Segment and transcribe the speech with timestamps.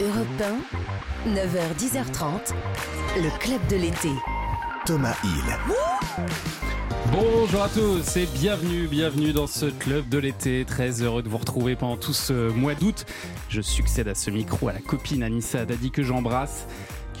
[0.00, 0.26] Europe
[1.26, 2.54] 1, 9h-10h30,
[3.16, 4.08] le club de l'été.
[4.86, 5.56] Thomas Hill.
[7.12, 10.64] Bonjour à tous et bienvenue, bienvenue dans ce club de l'été.
[10.64, 13.04] Très heureux de vous retrouver pendant tout ce mois d'août.
[13.48, 16.66] Je succède à ce micro à la copine Anissa Dadi que j'embrasse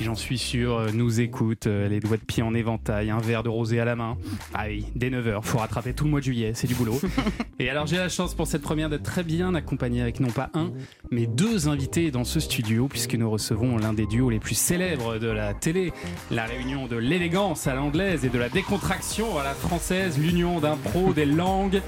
[0.02, 3.20] qui j'en suis sûr euh, nous écoute, euh, les doigts de pied en éventail, un
[3.20, 4.16] verre de rosé à la main.
[4.52, 6.98] Ah oui, dès 9h, faut rattraper tout le mois de juillet, c'est du boulot.
[7.60, 10.50] Et alors j'ai la chance pour cette première d'être très bien accompagné avec non pas
[10.54, 10.72] un,
[11.12, 15.18] mais deux invités dans ce studio, puisque nous recevons l'un des duos les plus célèbres
[15.18, 15.92] de la télé,
[16.32, 20.76] la réunion de l'élégance à l'anglaise et de la décontraction à la française, l'union d'un
[20.76, 21.80] pro des langues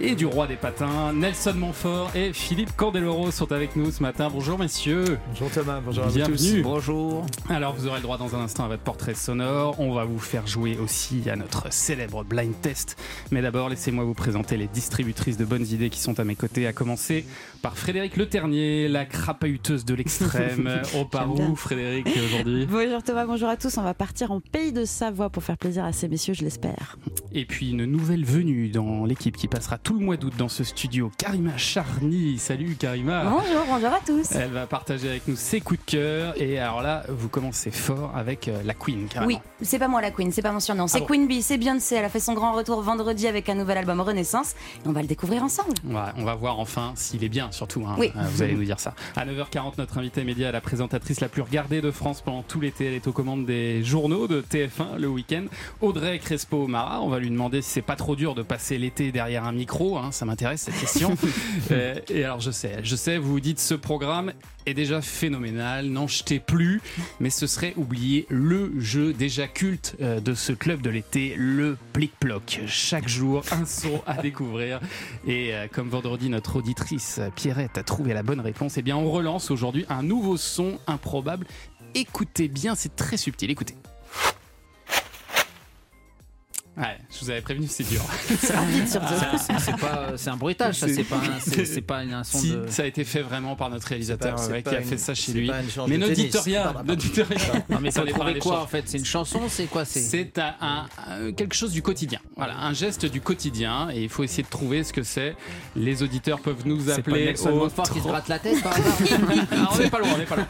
[0.00, 1.12] et du roi des patins.
[1.12, 4.28] Nelson Montfort et Philippe Candeloro sont avec nous ce matin.
[4.32, 5.18] Bonjour messieurs.
[5.28, 6.36] Bonjour Thomas, bonjour à Bienvenue.
[6.36, 6.62] tous.
[6.62, 7.26] Bonjour.
[7.48, 9.78] Alors vous aurez le droit dans un instant à votre portrait sonore.
[9.78, 12.96] On va vous faire jouer aussi à notre célèbre blind test.
[13.30, 16.66] Mais d'abord, laissez-moi vous présenter les distributrices de bonnes idées qui sont à mes côtés,
[16.66, 17.26] à commencer
[17.60, 20.80] par Frédéric Le Ternier, la crapahuteuse de l'extrême.
[20.94, 23.76] On part où Frédéric aujourd'hui Bonjour Thomas, bonjour à tous.
[23.76, 26.96] On va partir en pays de Savoie pour faire plaisir à ces messieurs, je l'espère.
[27.32, 30.62] Et puis une nouvelle venue dans l'équipe qui passera tout le mois d'août dans ce
[30.64, 32.38] studio, Karima Charny.
[32.38, 33.24] Salut Karima.
[33.24, 34.30] Bonjour, bonjour à tous.
[34.32, 36.34] Elle va partager avec nous ses coups de cœur.
[36.40, 39.26] Et alors là, vous commencez fort avec euh, la Queen, carrément.
[39.34, 40.86] Oui, c'est pas moi la Queen, c'est pas mon surnom.
[40.86, 41.96] C'est Ah bon Queen Bee, c'est Beyoncé.
[41.96, 44.52] Elle a fait son grand retour vendredi avec un nouvel album Renaissance.
[44.84, 45.72] Et on va le découvrir ensemble.
[45.84, 47.84] Ouais, on va voir enfin s'il est bien, surtout.
[47.86, 47.96] hein.
[47.98, 48.12] Oui.
[48.16, 48.94] Euh, Vous allez nous dire ça.
[49.16, 52.86] À 9h40, notre invitée média, la présentatrice la plus regardée de France pendant tout l'été.
[52.86, 55.44] Elle est aux commandes des journaux de TF1 le week-end.
[55.80, 57.00] Audrey Crespo-Mara.
[57.02, 59.79] On va lui demander si c'est pas trop dur de passer l'été derrière un micro.
[59.80, 60.12] Hein.
[60.12, 61.16] Ça m'intéresse cette question.
[61.72, 64.32] Euh, et alors, je sais, je sais, vous vous dites ce programme
[64.66, 65.86] est déjà phénoménal.
[65.86, 66.80] N'en jetez plus.
[67.20, 71.76] Mais ce serait oublier le jeu déjà culte euh, de ce club de l'été, le
[71.92, 72.62] plic-ploc.
[72.66, 74.80] Chaque jour, un son à découvrir.
[75.26, 79.10] Et euh, comme vendredi, notre auditrice Pierrette a trouvé la bonne réponse, eh bien, on
[79.10, 81.46] relance aujourd'hui un nouveau son improbable.
[81.94, 83.50] Écoutez bien, c'est très subtil.
[83.50, 83.76] Écoutez.
[87.20, 88.02] Je vous avais prévenu, c'est dur.
[88.40, 89.14] C'est rapide surtout.
[89.38, 90.88] C'est- C'est pas, c'est un bruitage, ça.
[90.88, 92.64] C'est- pas, un- c'est pas un son Si, de.
[92.68, 95.14] ça a été fait vraiment par notre réalisateur C'est pas- ouais, qui a fait ça
[95.14, 95.50] chez lui.
[95.88, 97.62] Mais dites rien, Pardon, ne dites rien.
[97.68, 100.54] Non, mais Ça dépend quoi en fait C'est une chanson C'est quoi C'est C'est un,
[100.60, 102.20] un- un- quelque chose du quotidien.
[102.36, 103.88] Voilà, un geste du quotidien.
[103.92, 105.34] Et il faut essayer de trouver ce que c'est.
[105.76, 108.94] Les auditeurs peuvent nous c'est pas appeler Nelson qui se gratte la tête par hasard
[109.52, 110.46] Ah, on n'est pas loin, on n'est pas loin.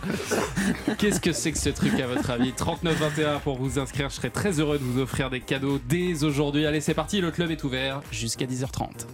[0.98, 2.52] Qu'est-ce que c'est que ce truc à votre avis?
[2.52, 4.08] 3921 pour vous inscrire.
[4.10, 6.59] Je serais très heureux de vous offrir des cadeaux dès aujourd'hui.
[6.66, 7.20] Allez, c'est parti.
[7.20, 9.06] Le club est ouvert jusqu'à 10h30.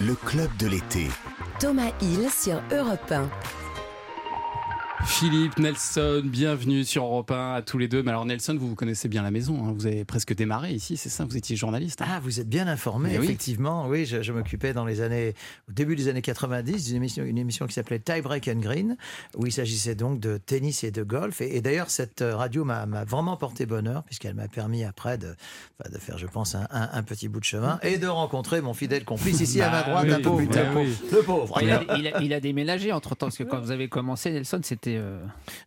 [0.00, 1.08] Le club de l'été.
[1.58, 3.28] Thomas Hill sur Europe 1.
[5.04, 8.02] Philippe, Nelson, bienvenue sur Europe 1 à tous les deux.
[8.02, 9.64] Mais alors Nelson, vous vous connaissez bien la maison.
[9.66, 9.72] hein.
[9.76, 11.24] Vous avez presque démarré ici, c'est ça?
[11.24, 12.02] Vous étiez journaliste.
[12.02, 12.06] hein?
[12.08, 13.24] Ah, vous êtes bien informé, Mais oui.
[13.26, 13.86] effectivement.
[13.88, 15.34] Oui, je, je m'occupais dans les années,
[15.68, 18.96] au début des années 90, d'une émission, une émission qui s'appelait Tie Break and Green,
[19.36, 21.40] où il s'agissait donc de tennis et de golf.
[21.40, 25.18] Et, et d'ailleurs, cette euh, radio m'a m'a vraiment porté bonheur, puisqu'elle m'a permis après
[25.18, 25.34] de,
[25.78, 28.60] enfin, de faire, je pense, un, un- un petit bout de chemin et de rencontrer
[28.60, 30.88] mon fidèle complice ici à ma Bah droite, oui, un peu plus bah oui.
[31.12, 31.58] Le pauvre.
[31.62, 34.32] il a, il a- il a déménagé entre temps, parce que quand vous avez commencé,
[34.32, 34.85] Nelson, c'était.
[34.96, 35.18] Euh,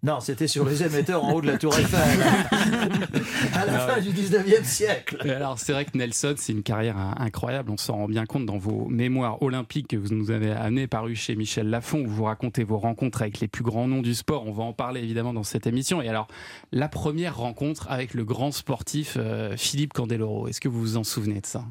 [0.03, 2.00] Non, c'était sur les émetteurs en haut de la Tour Eiffel,
[3.53, 5.30] à la fin du 19e siècle.
[5.30, 7.72] Alors c'est vrai que Nelson, c'est une carrière incroyable.
[7.72, 11.16] On s'en rend bien compte dans vos mémoires olympiques que vous nous avez amenés paru
[11.16, 14.47] chez Michel Lafon, où vous racontez vos rencontres avec les plus grands noms du sport.
[14.47, 16.01] On va en parler évidemment dans cette émission.
[16.01, 16.28] Et alors
[16.72, 20.47] la première rencontre avec le grand sportif euh, Philippe Candeloro.
[20.47, 21.66] Est-ce que vous vous en souvenez de ça?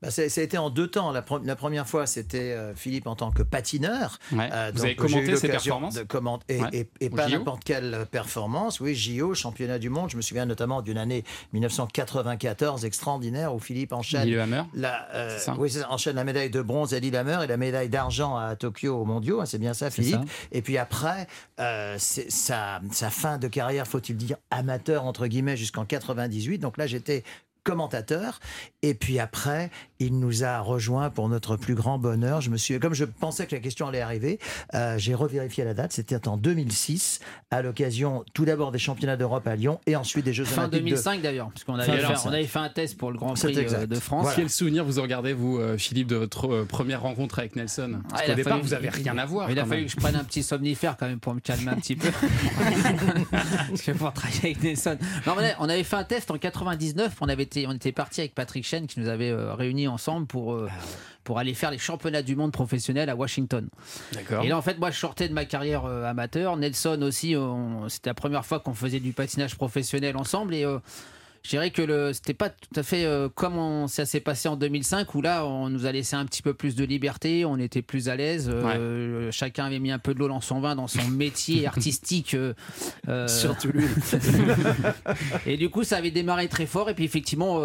[0.00, 1.10] Bah, ça, ça a été en deux temps.
[1.10, 4.18] La, pre- la première fois, c'était euh, Philippe en tant que patineur.
[4.32, 4.48] Ouais.
[4.52, 6.68] Euh, Vous donc, avez commenté ses performances de comment- et, Ouais.
[6.72, 8.80] et- et pas n'importe quelle performance.
[8.80, 10.10] Oui, JO, championnat du monde.
[10.10, 14.28] Je me souviens notamment d'une année 1994 extraordinaire où Philippe enchaîne
[14.74, 18.36] la, euh, oui, ça, enchaîne la médaille de bronze à Lillehammer et la médaille d'argent
[18.36, 19.40] à Tokyo aux mondiaux.
[19.40, 20.14] hein, c'est bien ça, Philippe.
[20.14, 20.24] ça.
[20.52, 21.26] Et puis après,
[21.60, 26.58] euh, sa, sa fin de carrière, faut-il dire, amateur, entre guillemets, jusqu'en 98.
[26.58, 27.24] Donc là, j'étais
[27.68, 28.40] commentateur.
[28.82, 32.40] Et puis après, il nous a rejoints pour notre plus grand bonheur.
[32.40, 34.38] Je me suis, comme je pensais que la question allait arriver,
[34.74, 35.92] euh, j'ai revérifié la date.
[35.92, 37.20] C'était en 2006,
[37.50, 40.80] à l'occasion tout d'abord des championnats d'Europe à Lyon et ensuite des Jeux Fin Olympiques
[40.84, 42.28] de 2005 d'ailleurs, parce qu'on avait, fait- 2005.
[42.28, 43.86] on avait fait un test pour le Grand Prix euh, exact.
[43.86, 44.22] de France.
[44.22, 44.36] Voilà.
[44.36, 48.00] Quel souvenir vous en gardez, vous, euh, Philippe, de votre première rencontre avec Nelson?
[48.08, 49.50] Parce Ah, qu'au départ, fallu- vous avez rien à voir.
[49.50, 49.86] Il a fallu même.
[49.86, 52.08] que je prenne un petit somnifère quand même pour me calmer un petit peu.
[53.30, 54.96] Parce que pour travailler avec Nelson.
[55.26, 57.16] Non, on avait- on avait fait un test en 99.
[57.20, 60.26] On, avait été, on était parti avec Patrick Chen qui nous avait euh, réunis ensemble
[60.26, 60.68] pour, euh,
[61.24, 63.68] pour aller faire les championnats du monde professionnel à Washington.
[64.42, 66.56] Et là, en fait, moi, je sortais de ma carrière euh, amateur.
[66.56, 67.34] Nelson aussi,
[67.88, 70.54] c'était la première fois qu'on faisait du patinage professionnel ensemble.
[70.54, 70.64] Et
[71.44, 74.48] Je dirais que le, c'était pas tout à fait euh, comme on- ça s'est passé
[74.48, 77.56] en 2005 où là on nous a laissé un petit peu plus de liberté, on
[77.58, 80.74] était plus à l'aise, euh, chacun avait mis un peu de l'eau dans son vin
[80.74, 82.34] dans son métier artistique.
[82.34, 83.84] euh, Surtout lui.
[85.46, 87.60] et du coup ça avait démarré très fort et puis effectivement au,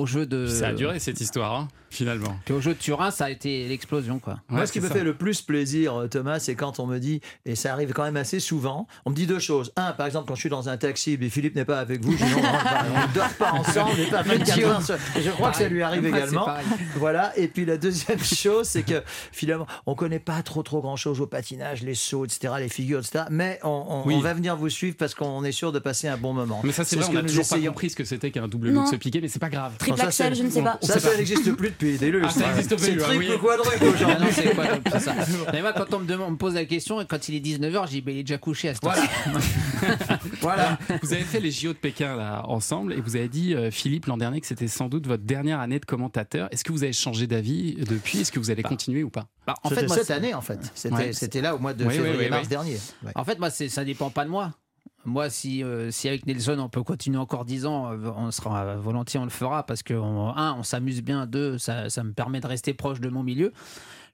[0.00, 2.36] au jeu de Ça a duré cette histoire, hein, finalement.
[2.44, 4.36] puis au jeu de Turin ça a été l'explosion quoi.
[4.48, 4.94] Moi, ce qui me ça.
[4.94, 8.04] fait le plus plaisir, euh, Thomas, c'est quand on me dit, et ça arrive quand
[8.04, 9.72] même assez souvent, on me dit deux choses.
[9.76, 12.12] Un, par exemple, quand je suis dans un taxi, mais Philippe n'est pas avec vous,
[12.12, 14.98] je dis non, on ne dort pas ensemble, on n'est pas 24 heures seul.
[15.16, 16.46] Et Je crois que ça lui arrive Moi, également.
[16.96, 17.36] Voilà.
[17.38, 19.02] Et puis la deuxième chose, c'est que
[19.32, 23.00] finalement, on connaît pas trop trop grand chose au patinage, les sauts, etc., les figures,
[23.00, 23.24] etc.
[23.30, 24.14] Mais on, on- Oui.
[24.16, 26.60] on va venir vous suivre parce qu'on est sûr de passer un bon moment.
[26.64, 28.30] Mais ça, c'est ce vrai, on que a nous toujours pas compris ce que c'était
[28.30, 29.72] qu'un double look se piquer, mais c'est pas grave.
[29.78, 30.78] Triple axel, je ne sais pas.
[30.82, 32.26] on Ça, ça n'existe plus depuis lustres.
[32.26, 33.34] Ah, ça existe C'est triple oui.
[33.34, 34.24] ou quadruple Ah aujourd'hui.
[34.26, 35.14] non, c'est quoi c'est ça.
[35.52, 37.40] Mais moi, quand on me, demande, on me pose la question, et quand il est
[37.58, 39.02] 19h, je dis, bah, il est déjà couché à ce Voilà.
[40.40, 40.78] voilà.
[41.02, 44.06] Vous avez fait les JO de Pékin là ensemble et vous avez dit euh, Philippe
[44.06, 46.48] l'an dernier que c'était sans doute votre dernière année de commentateur.
[46.52, 48.20] Est-ce que vous avez changé d'avis depuis?
[48.20, 49.26] Est-ce que vous allez continuer ou pas?
[49.46, 50.58] Bah, en fait, moi, cette année, en fait.
[50.74, 51.12] C'était Ouais.
[51.12, 52.48] c'était là au mois de Oui, oui, février-mars oui, oui.
[52.48, 52.78] dernier.
[53.04, 53.12] Ouais.
[53.14, 54.52] En fait, moi, c'est- ça dépend pas de moi.
[55.06, 58.74] Moi, si, euh, si avec Nelson, on peut continuer encore 10 ans, euh, on sera
[58.74, 62.40] volontiers, on le fera parce que, un, on s'amuse bien, deux, ça, ça me permet
[62.40, 63.52] de rester proche de mon milieu.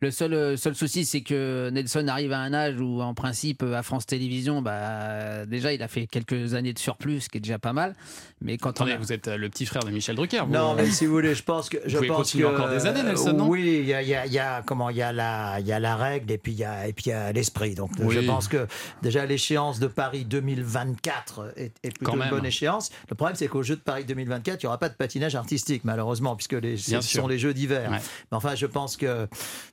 [0.02, 3.62] Le seul, euh, seul souci, c'est que Nelson arrive à un âge où, en principe,
[3.62, 7.38] euh, à France Télévisions, bah, déjà, il a fait quelques années de surplus, ce qui
[7.38, 7.94] est déjà pas mal.
[8.40, 10.40] Mais quand Attendez, on a- vous êtes euh, le petit frère de Michel Drucker.
[10.44, 12.68] vous, Non, mais si vous voulez, je pense que je pouvez pense continuer que encore
[12.68, 13.48] des années, Nelson, non?
[13.48, 15.68] Oui, il y a, il y a- y a- comment il y a la il
[15.68, 17.76] y a la règle et puis il y a et puis il y a l'esprit.
[17.76, 18.12] Donc Oui.
[18.16, 18.66] je pense que
[19.02, 22.30] déjà l'échéance de Paris 2024 est, est plutôt Quand une même.
[22.30, 22.90] bonne échéance.
[23.08, 25.82] Le problème c'est qu'au jeu de Paris 2024, il n'y aura pas de patinage artistique
[25.84, 27.22] malheureusement puisque les, ce sûr.
[27.22, 27.88] sont les jeux d'hiver.
[27.88, 27.98] Ouais.
[28.32, 29.28] Mais enfin, je pense que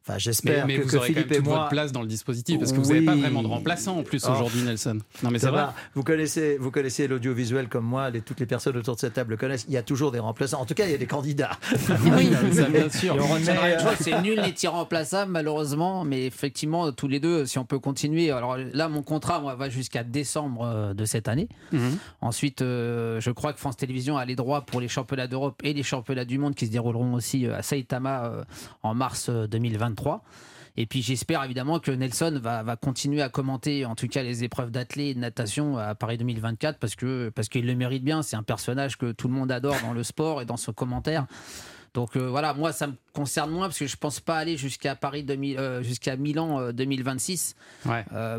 [0.08, 1.58] enfin j'espère que, vous que aurez Philippe quand et moi...
[1.58, 4.26] votre place dans le dispositif parce que vous n'avez pas vraiment de remplaçant en plus
[4.26, 4.68] aujourd'hui, oh.
[4.68, 5.00] Nelson.
[5.24, 8.96] Non mais ça, Vous connaissez, vous connaissez l'audiovisuel comme moi, les, toutes les personnes autour
[8.96, 9.66] de cette table connaissent.
[9.68, 10.62] Il y a toujours des remplaçants.
[10.62, 11.52] En tout cas, il y a des candidats.
[12.18, 12.32] oui,
[12.72, 13.16] bien sûr.
[14.00, 18.32] C'est nul n'est irremplaçable malheureusement, mais effectivement tous les deux, si on peut continuer.
[18.32, 21.48] Alors là, mon contrat moi, va jusqu'à décembre euh, de cette année.
[21.72, 21.98] Mhm.
[22.22, 25.74] Ensuite, euh, je crois que France Télévisions a les droits pour les championnats d'Europe et
[25.74, 28.46] les championnats du monde qui se dérouleront aussi euh, à Saitama
[28.84, 30.09] en mars 2023.
[30.78, 34.72] Et puis j'espère évidemment que Nelson va, continuer à commenter en tout cas les épreuves
[34.72, 38.22] d'athlée et de natation à Paris 2024 parce que parce qu'il le mérite bien.
[38.22, 41.26] C'est un personnage que tout le monde adore dans le sport et dans son commentaire.
[41.94, 44.96] Donc euh, voilà, moi ça me concerne moins parce que je pense pas aller jusqu'à
[44.96, 47.56] Paris euh, jusqu'à Milan euh, 2026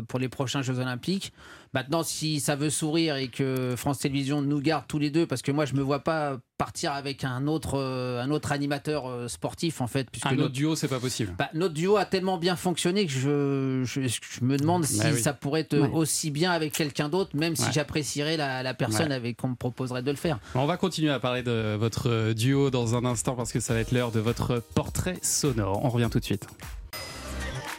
[0.07, 1.33] pour les prochains Jeux Olympiques.
[1.73, 5.41] Maintenant, si ça veut sourire et que France Télévisions nous garde tous les deux, parce
[5.41, 9.27] que moi je me vois pas partir avec un autre euh, un autre animateur euh,
[9.29, 11.33] sportif en fait, puisque Un autre notre, duo, c'est pas possible.
[11.39, 15.05] bah, notre duo a tellement bien fonctionné que je, je, je me demande si Bah
[15.13, 15.21] oui.
[15.21, 15.89] ça pourrait être Ouais.
[15.93, 19.15] aussi bien avec quelqu'un d'autre, même si j'apprécierais la, la personne Ouais.
[19.15, 20.39] avec qu'on me proposerait de le faire.
[20.55, 23.79] On va continuer à parler de votre duo dans un instant parce que ça va
[23.79, 25.83] être l'heure de votre portrait sonore.
[25.85, 26.47] On revient tout de suite.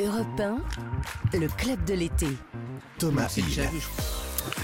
[0.05, 0.41] Europe
[1.33, 2.27] 1, le club de l'été.
[2.99, 3.45] Thomas Hill.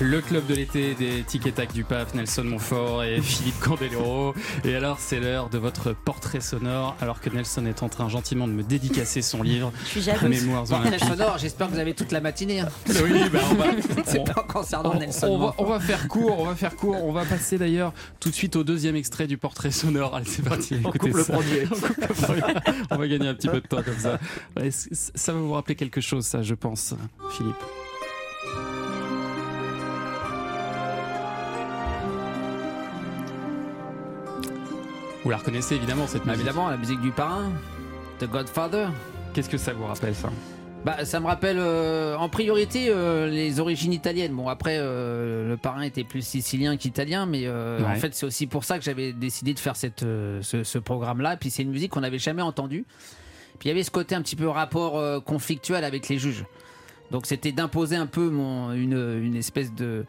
[0.00, 4.32] Le club de l'été des Tic et Tac du Pape, Nelson Montfort et Philippe Candelero.
[4.64, 8.46] Et alors, c'est l'heure de votre portrait sonore, alors que Nelson est en train gentiment
[8.46, 10.10] de me dédicacer son livre, Je suis.
[10.28, 11.08] Mémoires Portrait olympiques.
[11.08, 12.60] sonore, j'espère que vous avez toute la matinée.
[12.60, 12.69] hein.
[12.88, 13.64] Oui, bah, on va,
[14.06, 15.26] C'est on- pas concernant on- Nelson.
[15.28, 16.96] on va, on faire court, on va faire court.
[17.04, 20.14] On va passer d'ailleurs tout de suite au deuxième extrait du portrait sonore.
[20.14, 20.76] Allez, c'est parti.
[20.84, 21.32] On écoutez ça.
[21.34, 22.44] On coupe le premier.
[22.90, 24.19] On va gagner un petit peu de temps comme ça.
[24.56, 26.94] Ouais, ça va vous rappeler quelque chose, ça, je pense,
[27.32, 27.56] Philippe.
[35.28, 36.47] Vous la reconnaissez évidemment cette Bah, musique.
[36.47, 37.52] évidemment, la musique du parrain,
[38.18, 38.87] The Godfather.
[39.35, 40.30] Qu'est-ce que ça vous rappelle ça?
[40.87, 44.32] Bah, ça me rappelle euh, en priorité euh, les origines italiennes.
[44.32, 47.85] Bon, après, euh, le parrain était plus sicilien qu'italien, mais Ouais.
[47.87, 51.37] en fait, c'est aussi pour ça que j'avais décidé de faire cette, ce, ce programme-là.
[51.37, 52.87] Puis c'est une musique qu'on n'avait jamais entendue.
[53.58, 56.47] Puis il y avait ce côté un petit peu rapport conflictuel avec les juges.
[57.10, 60.04] Donc c'était d'imposer un peu mon, une, une espèce de,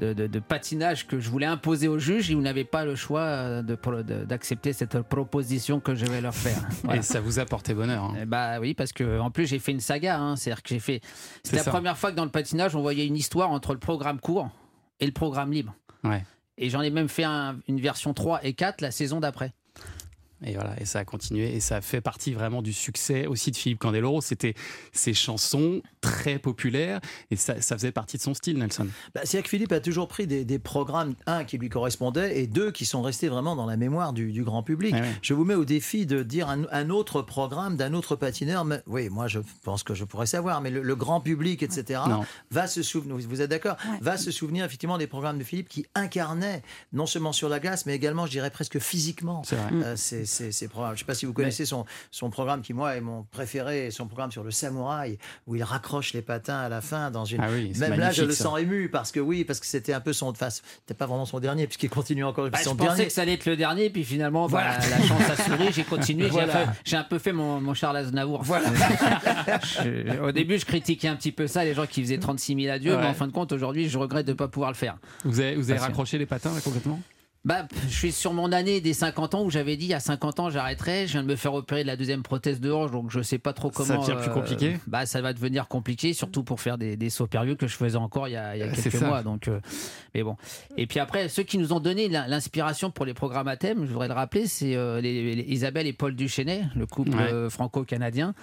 [0.00, 2.94] de, de- de patinage que je voulais imposer aux juges et vous n'avez pas le
[2.94, 3.62] choix euh,
[4.24, 6.60] d'accepter cette proposition que je vais leur faire.
[6.84, 7.00] Voilà.
[7.00, 8.04] Et ça vous a porté bonheur.
[8.04, 8.14] hein.
[8.22, 10.18] Eh Bah oui, parce que en plus j'ai fait une saga.
[10.18, 10.36] hein.
[10.36, 11.00] C'est-à-dire que j'ai fait.
[11.42, 11.70] C'est la ça.
[11.70, 14.50] première fois que dans le patinage on voyait une histoire entre le programme court
[15.00, 15.74] et le programme libre.
[16.04, 16.22] Ouais.
[16.58, 19.52] Et j'en ai même fait un- une version 3 et 4 la saison d'après.
[20.44, 23.56] Et voilà, et ça a continué et ça fait partie vraiment du succès aussi de
[23.56, 24.20] Philippe Candeloro.
[24.20, 24.54] C'était
[24.92, 28.88] ses chansons très populaires et ça, ça faisait partie de son style, Nelson.
[29.14, 32.46] Bah, C'est-à-dire que Philippe a toujours pris des, des programmes, un, qui lui correspondaient et
[32.46, 34.94] deux, qui sont restés vraiment dans la mémoire du, du grand public.
[34.94, 35.12] Ouais, ouais.
[35.22, 38.64] Je vous mets au défi de dire un, un autre programme d'un autre patineur.
[38.64, 42.00] Mais, oui, moi, je pense que je pourrais savoir, mais le, le grand public, etc.,
[42.08, 42.24] Non.
[42.50, 45.86] va se souvenir, vous êtes d'accord Va se souvenir effectivement des programmes de Philippe qui
[45.94, 50.68] incarnaient, non seulement sur la glace, mais également, je dirais, presque physiquement, euh, ces, ces
[50.68, 50.92] programmes.
[50.92, 53.90] Je ne sais pas si vous connaissez son, son programme qui, moi, est mon préféré,
[53.90, 57.40] son programme sur le samouraï, où il raccroche les patins à la fin dans une.
[57.40, 58.44] Ah oui, Même là, je le ça.
[58.44, 60.28] sens ému parce que oui, parce que c'était un peu son.
[60.28, 62.48] Enfin, c'était pas vraiment son dernier, puisqu'il continue encore.
[62.50, 63.06] Bah, je son pensais dernier.
[63.06, 64.78] que ça allait être le dernier, puis finalement, bah, Voilà.
[64.88, 66.72] la chance a souri, j'ai continué, j'ai Voilà.
[66.84, 68.42] j'ai un peu fait mon, mon Charles Aznavour.
[68.42, 68.68] Voilà.
[69.62, 72.74] Je- au début, je critiquais un petit peu ça, les gens qui faisaient 36 000
[72.74, 74.96] adieux, mais en fin de compte, aujourd'hui, je regrette de ne pas pouvoir le faire.
[75.24, 77.00] Vous avez, vous avez raccroché les patins là, complètement?
[77.44, 80.48] Bah, je suis sur mon année des 50 ans où j'avais dit à 50 ans
[80.50, 81.08] j'arrêterai.
[81.08, 83.38] Je viens de me faire opérer de la deuxième prothèse de hanche, donc je sais
[83.38, 84.00] pas trop Ça comment.
[84.06, 84.76] devient plus compliqué?
[84.86, 87.96] Bah, ça va devenir compliqué, surtout pour faire des, des sauts périlleux que je faisais
[87.96, 89.08] encore il y a, il y a Euh, c'est quelques ça.
[89.08, 89.24] mois.
[89.24, 89.58] Donc, euh,
[90.14, 90.36] mais bon.
[90.76, 93.86] Et puis après, ceux qui nous ont donné l'in- l'inspiration pour les programmes à thème,
[93.86, 97.32] je voudrais le rappeler, c'est euh, les- les Isabelle et Paul Duchesnay, le couple Ouais.
[97.32, 98.34] euh, franco-canadien,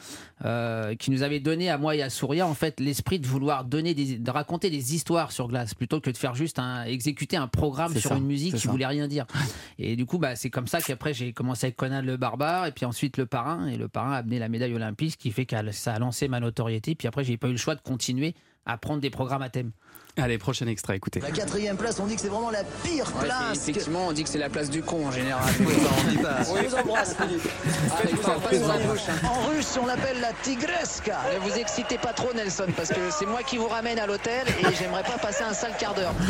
[0.44, 3.64] euh, qui nous avaient donné à moi et à Souria en fait l'esprit de vouloir
[3.64, 7.38] donner des, de raconter des histoires sur glace plutôt que de faire juste un exécuter
[7.38, 8.70] un programme sur ça, une musique qui ça.
[8.72, 9.26] voulait rien dire.
[9.80, 12.72] Et du coup, bah, c'est comme ça qu'après j'ai commencé avec Conan le barbare et
[12.72, 15.46] puis ensuite le parrain et le parrain a amené la médaille olympique, ce qui fait
[15.46, 16.96] que ça a lancé ma notoriété.
[16.96, 19.72] Puis après, j'ai pas eu le choix de continuer à prendre des programmes à thème.
[20.22, 21.20] Allez, prochain extrait, écoutez.
[21.20, 23.30] La quatrième place, on dit que c'est vraiment la pire place.
[23.66, 25.42] que- effectivement, on dit que c'est la place du con en général.
[25.62, 25.74] Oui,
[26.06, 26.38] on dit pas.
[26.44, 27.48] Je vous embrasse, Philippe.
[27.48, 29.28] hein.
[29.28, 31.18] En russe, on l'appelle la tigresca.
[31.34, 34.48] Ne vous excitez pas trop, Nelson, parce que c'est moi qui vous ramène à l'hôtel
[34.48, 36.14] et j'aimerais pas passer un sale quart d'heure.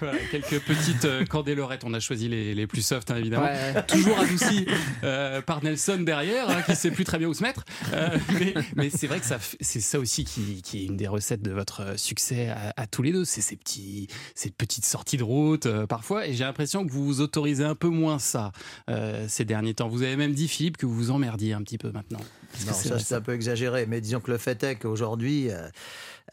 [0.00, 1.82] Voilà, quelques petites euh, candélorettes.
[1.84, 3.46] On a choisi les, les plus soft, hein, évidemment.
[3.46, 3.82] Ouais.
[3.86, 4.66] Toujours adouci
[5.04, 7.64] euh, par Nelson derrière, hein, qui sait plus très bien où se mettre.
[7.92, 9.24] Euh, mais mais c'est vrai que
[9.60, 13.02] c'est ça aussi qui, qui est une des recettes de votre succès à, à tous
[13.02, 13.24] les deux.
[13.24, 16.26] C'est ces, petits, ces petites sorties de route euh, parfois.
[16.26, 18.52] Et j'ai l'impression que vous vous autorisez un peu moins ça
[18.88, 19.88] euh, ces derniers temps.
[19.88, 22.20] Vous avez même dit, Philippe, que vous vous emmerdiez un petit peu maintenant.
[22.66, 25.68] Non, c'est ça c'est un peu exagéré, mais disons que le fait est qu'aujourd'hui, euh,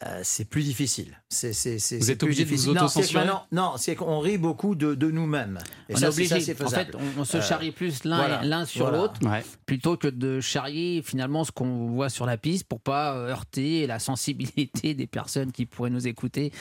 [0.04, 1.20] euh, c'est plus difficile.
[1.28, 2.72] C'est, c'est, c'est, Vous êtes plus obligé de vous.
[2.74, 5.58] Non, autocensurer maintenant- Non, c'est qu'on rit beaucoup de, de nous-mêmes.
[5.88, 6.40] Et on ça, est c'est- obligé.
[6.40, 8.98] ça, c'est en fait, on, on se Euh, charrie plus l'un voilà, l'un sur voilà.
[8.98, 9.20] l'autre.
[9.26, 9.44] Ouais.
[9.66, 13.98] plutôt que de charrier finalement ce qu'on voit sur la piste pour pas heurter la
[13.98, 16.52] sensibilité des personnes qui pourraient nous écouter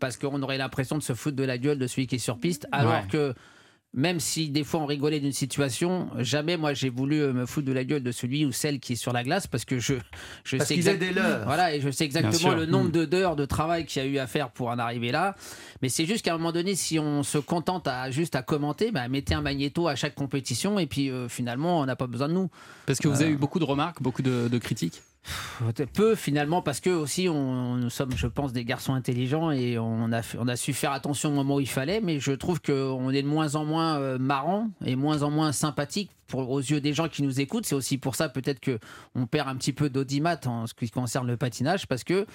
[0.00, 2.38] parce qu'on aurait l'impression de se foutre de la gueule de celui qui est sur
[2.38, 3.06] piste alors Ouais.
[3.10, 3.34] que
[3.94, 7.66] même si des fois on rigolait d'une situation, jamais moi j'ai voulu euh, me foutre
[7.66, 9.94] de la gueule de celui ou celle qui est sur la glace parce que je,
[10.44, 11.44] je Parce sais qu'ils aient exact- des leurs.
[11.44, 12.92] Voilà, et je sais exactement le nombre Mm.
[12.92, 15.34] de d'heures de travail qu'il y a eu à faire pour en arriver là.
[15.82, 18.92] Mais c'est juste qu'à un moment donné, si on se contente à juste à commenter,
[18.92, 22.28] bah, mettez un magnéto à chaque compétition et puis euh, finalement on n'a pas besoin
[22.28, 22.48] de nous.
[22.86, 25.02] Parce que vous avez eu beaucoup de remarques, beaucoup de, de critiques?
[25.94, 30.10] Peu finalement parce que aussi on, nous sommes je pense des garçons intelligents et on
[30.12, 33.28] a, su faire attention au moment où il fallait mais je trouve qu'on est de
[33.28, 37.08] moins en moins euh, marrant et moins en moins sympathique pour, aux yeux des gens
[37.08, 37.66] qui nous écoutent.
[37.66, 38.78] C'est aussi pour ça peut-être que
[39.14, 42.26] on perd un petit peu d'audimat en ce qui concerne le patinage parce que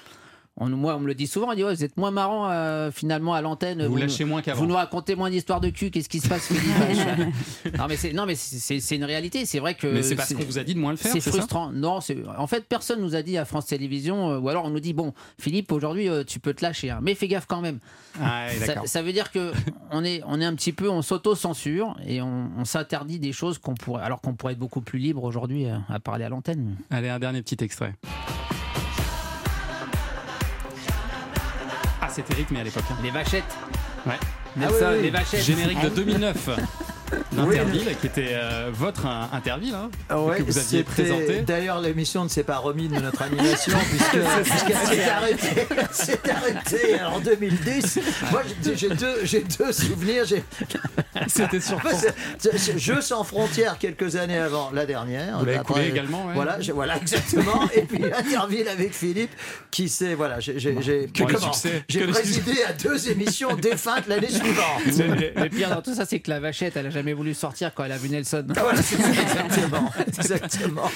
[0.57, 2.91] on, moi on me le dit souvent on dit ouais, vous êtes moins marrant euh,
[2.91, 4.59] finalement à l'antenne Vous nous- lâchez moins qu'avant.
[4.61, 7.33] vous nous racontez moins d'histoires de cul qu'est-ce qui se passe Philippe
[7.77, 10.43] non mais c'est non mais c'est- une réalité c'est vrai que Mais c'est parce qu'on
[10.43, 11.71] vous a dit de moins le faire, c'est ça frustrant.
[11.71, 14.69] Non, c'est en fait personne nous a dit à France Télévisions euh, ou alors on
[14.69, 17.61] nous dit bon Philippe aujourd'hui euh, tu peux te lâcher hein, mais fais gaffe quand
[17.61, 17.79] même.
[18.21, 19.51] Ah, Ça, ça veut dire que
[19.91, 23.31] on est on est un petit peu on s'auto censure et on, on s'interdit des
[23.33, 26.75] choses qu'on pourrait alors qu'on pourrait être beaucoup plus libre aujourd'hui à parler à l'antenne.
[26.89, 27.93] Allez, un dernier petit extrait.
[32.17, 32.83] C'était rythmé à l'époque.
[32.91, 32.95] hein.
[33.03, 33.43] Les vachettes.
[34.07, 34.13] Ouais.
[34.55, 35.01] Nelson, oui, oui.
[35.03, 35.43] les vachettes.
[35.43, 36.49] Générique de 2009
[37.31, 41.41] d'Interville, qui était euh, votre euh, Interville, hein, Ah ouais, que vous aviez présenté.
[41.41, 46.19] D'ailleurs, l'émission ne s'est pas remise de notre animation puisque- puisqu'elle s'est arrêtée, elle s'est
[46.29, 47.99] arrêtée en 2010.
[48.31, 48.41] Moi,
[48.75, 50.23] j'ai- deux, souvenirs.
[51.27, 51.79] C'était sur
[52.77, 55.39] Jeux sans frontières quelques années avant la dernière.
[55.39, 56.33] Vous l'avez coulé également, ouais.
[56.33, 57.67] Voilà, voilà, exactement.
[57.75, 59.31] Et puis Interville avec Philippe,
[59.71, 60.55] qui s'est voilà, j'ai
[62.11, 64.81] présidé à deux émissions défuntes l'année suivante.
[64.85, 67.73] Le, le pire dans tout ça c'est que la vachette elle a jamais voulu sortir
[67.75, 68.45] quand elle a vu Nelson.
[68.49, 70.89] Ah, Voilà, c'est ça, exactement, exactement.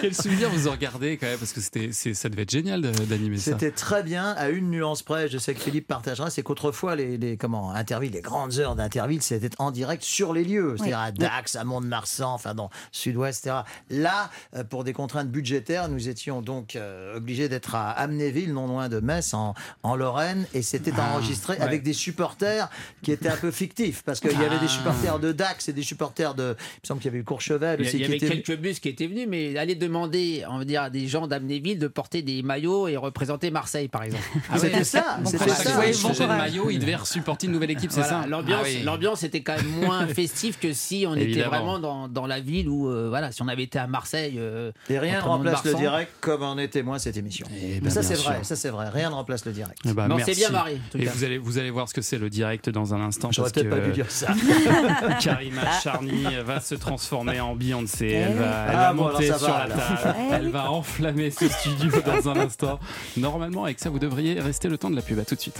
[0.00, 2.80] Quel souvenir vous en regardez quand même Parce que c'était, c'est- ça devait être génial
[2.82, 3.52] d'animer ça.
[3.52, 7.16] C'était très bien, à une nuance près, je sais que Philippe partagera, c'est qu'autrefois, les,
[7.18, 11.12] les, comment, Interville, les grandes heures d'Interville, c'était en direct sur les lieux, c'est-à-dire à
[11.12, 13.62] Dax, à Mont-de-Marsan, enfin dans Sud-Ouest, etc.
[13.90, 18.66] Là, euh, pour des contraintes budgétaires, nous étions donc euh, obligés d'être à Amnéville, non
[18.66, 21.60] loin de Metz, en, en Lorraine, et c'était Ah, enregistré ouais.
[21.60, 22.68] avec des supporters
[23.02, 25.72] qui étaient un peu fictifs, parce qu'il y avait des supporters de de Dax et
[25.72, 26.56] des supporters de.
[26.58, 28.16] Il me semble qu'il y avait eu Courchevel Il y, aussi il y qui avait
[28.16, 28.28] était.
[28.42, 31.78] quelques bus qui étaient venus, mais aller demander, on va dire, à des gens d'Amnéville
[31.78, 34.22] de porter des maillots et représenter Marseille, par exemple.
[34.56, 35.74] C'était ça, Donc, c'était ça.
[36.02, 38.82] bon de maillot, il devait supporter une nouvelle équipe, c'est Voilà, ça L'ambiance, Ah oui.
[38.84, 42.68] l'ambiance était quand même moins festive que si on était vraiment dans, dans la ville
[42.68, 44.36] où, euh, voilà, si on avait été à Marseille.
[44.38, 47.46] euh, Et rien ne remplace le direct comme en est témoin cette émission.
[47.56, 48.88] Eh ben, Mais ça c'est vrai, ça c'est vrai.
[48.88, 49.78] Rien ne remplace le direct.
[49.84, 50.40] Eh ben, Mais on s'est merci.
[50.40, 53.00] bien marré, Et vous allez, vous allez voir ce que c'est le direct dans un
[53.00, 53.30] instant.
[53.32, 54.28] J'aurais peut-être pas dû dire ça.
[55.24, 58.08] Karima Charny va se transformer en Beyoncé.
[58.10, 60.16] Elle va, elle Ah, va bon, alors monter sur va, la table.
[60.18, 62.78] Eh Elle va enflammer ce studio dans un instant.
[63.16, 65.18] Normalement, avec ça, vous devriez rester le temps de la pub.
[65.18, 65.58] À tout de suite.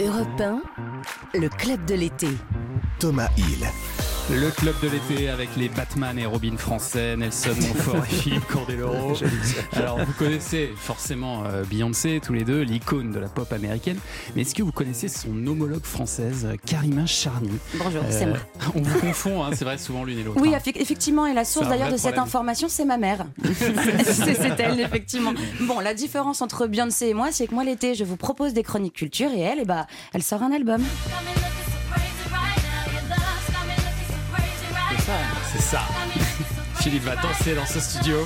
[0.00, 0.60] Europe 1,
[1.38, 2.28] le club de l'été.
[2.98, 3.66] Thomas Hill.
[4.30, 9.14] Le club de l'été avec les Batman et Robin français, Nelson Montfort et Philippe Cordeloro.
[9.74, 13.98] Alors vous connaissez forcément euh, Beyoncé, tous les deux, l'icône de la pop américaine.
[14.34, 17.50] Mais est-ce que vous connaissez son homologue française, Karima Charny?
[17.74, 18.38] Bonjour, Euh, c'est moi.
[18.74, 20.40] On vous confond, hein, c'est vrai, souvent l'une et l'autre.
[20.40, 20.58] Oui, hein.
[20.64, 23.26] effe- effectivement, et la source d'ailleurs de cette information, c'est ma mère.
[23.44, 25.32] c'est elle, effectivement.
[25.62, 28.62] Bon, la différence entre Beyoncé et moi, c'est que moi, l'été, je vous propose des
[28.62, 30.82] chroniques culture et elle, eh ben, elle sort un album.
[35.72, 36.21] C'est ça.
[36.82, 38.16] Philippe va danser dans ce studio.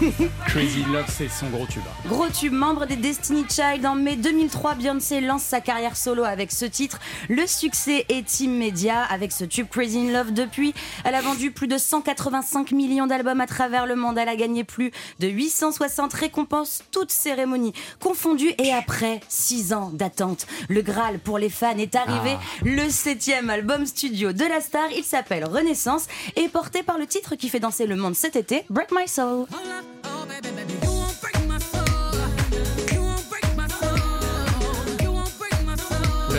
[0.46, 1.82] Crazy Love, c'est son gros tube.
[2.06, 6.50] Gros tube, membre des Destiny Child, en mai 2003, Beyoncé lance sa carrière solo avec
[6.50, 7.00] ce titre.
[7.28, 10.32] Le succès est immédiat avec ce tube Crazy in Love.
[10.32, 10.72] Depuis,
[11.04, 14.16] elle a vendu plus de 185 millions d'albums à travers le monde.
[14.16, 18.54] Elle a gagné plus de 860 récompenses, toutes cérémonies confondues.
[18.56, 22.38] Et après 6 ans d'attente, le Graal pour les fans est arrivé.
[22.62, 27.34] Le septième album studio de la star, il s'appelle Renaissance et porté par le titre
[27.34, 29.46] qui fait danser le monde cet été, Break My Soul.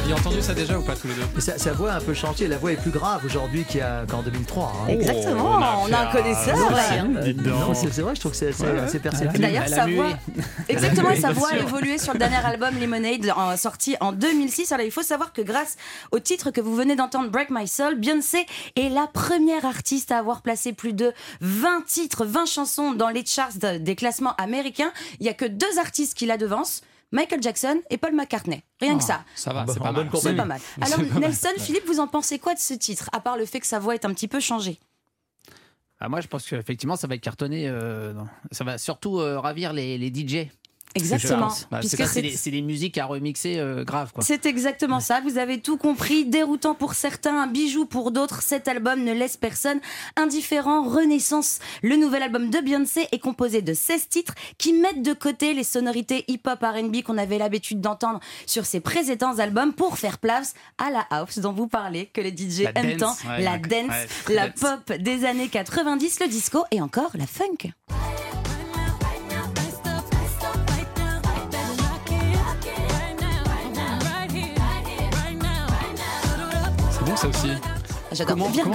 [0.10, 1.98] Vous l'aviez entendu ça déjà ou pas tous les deux Mais sa, sa voix a
[1.98, 3.64] un peu changé, la voix est plus grave aujourd'hui
[4.10, 4.74] qu'en 2003.
[4.86, 4.88] hein.
[4.88, 6.58] Exactement, on a on a un connaisseur.
[6.58, 6.84] Non, là.
[7.76, 9.40] c'est- vrai, je trouve que c'est assez, Ouais, assez perceptible.
[9.44, 10.10] D'ailleurs, sa voix,
[10.68, 14.72] exactement, sa voix a évolué sur le dernier album Lemonade, en- sorti en 2006.
[14.72, 15.76] Alors, il faut savoir que grâce
[16.12, 20.18] au titre que vous venez d'entendre, Break My Soul, Beyoncé est la première artiste à
[20.18, 24.92] avoir placé plus de 20 titres, 20 chansons dans les charts de- des classements américains.
[25.20, 26.82] Il y a que deux artistes qui la devancent.
[27.12, 28.64] Michael Jackson et Paul McCartney.
[28.80, 29.24] Rien que ça.
[29.36, 30.06] Ça va, Bon, c'est pas mal.
[30.10, 30.22] compagnie.
[30.22, 30.60] C'est pas mal.
[30.76, 31.30] C'est Alors, pas mal.
[31.30, 33.80] Nelson, Philippe, vous en pensez quoi de ce titre À part le fait que sa
[33.80, 34.80] voix est un petit peu changée?
[36.00, 37.68] Ah, moi, je pense qu'effectivement, ça va cartonner.
[37.68, 38.14] euh,
[38.52, 40.48] ça va surtout euh, ravir les, les DJ.
[40.96, 41.50] Exactement.
[41.72, 44.24] Bah, Puisque C'est c'est des musiques à remixer euh, grave, quoi.
[44.24, 46.26] C'est exactement ça, vous avez tout compris.
[46.26, 48.42] Déroutant pour certains, un bijou pour d'autres.
[48.42, 49.80] Cet album ne laisse personne
[50.16, 50.84] indifférent.
[50.90, 55.54] Renaissance, le nouvel album de Beyoncé, est composé de 16 titres qui mettent de côté
[55.54, 60.54] les sonorités hip-hop RB qu'on avait l'habitude d'entendre sur ses précédents albums pour faire place
[60.78, 63.16] à la house dont vous parlez, que les DJ La aiment tant.
[63.28, 63.90] ouais, la dance,
[64.28, 64.60] ouais, la dance.
[64.60, 67.72] pop des années 90, le disco et encore la funk.
[77.20, 77.79] C'est bon ça aussi.
[78.12, 78.36] J'adore.
[78.36, 78.72] Comment, Virgos,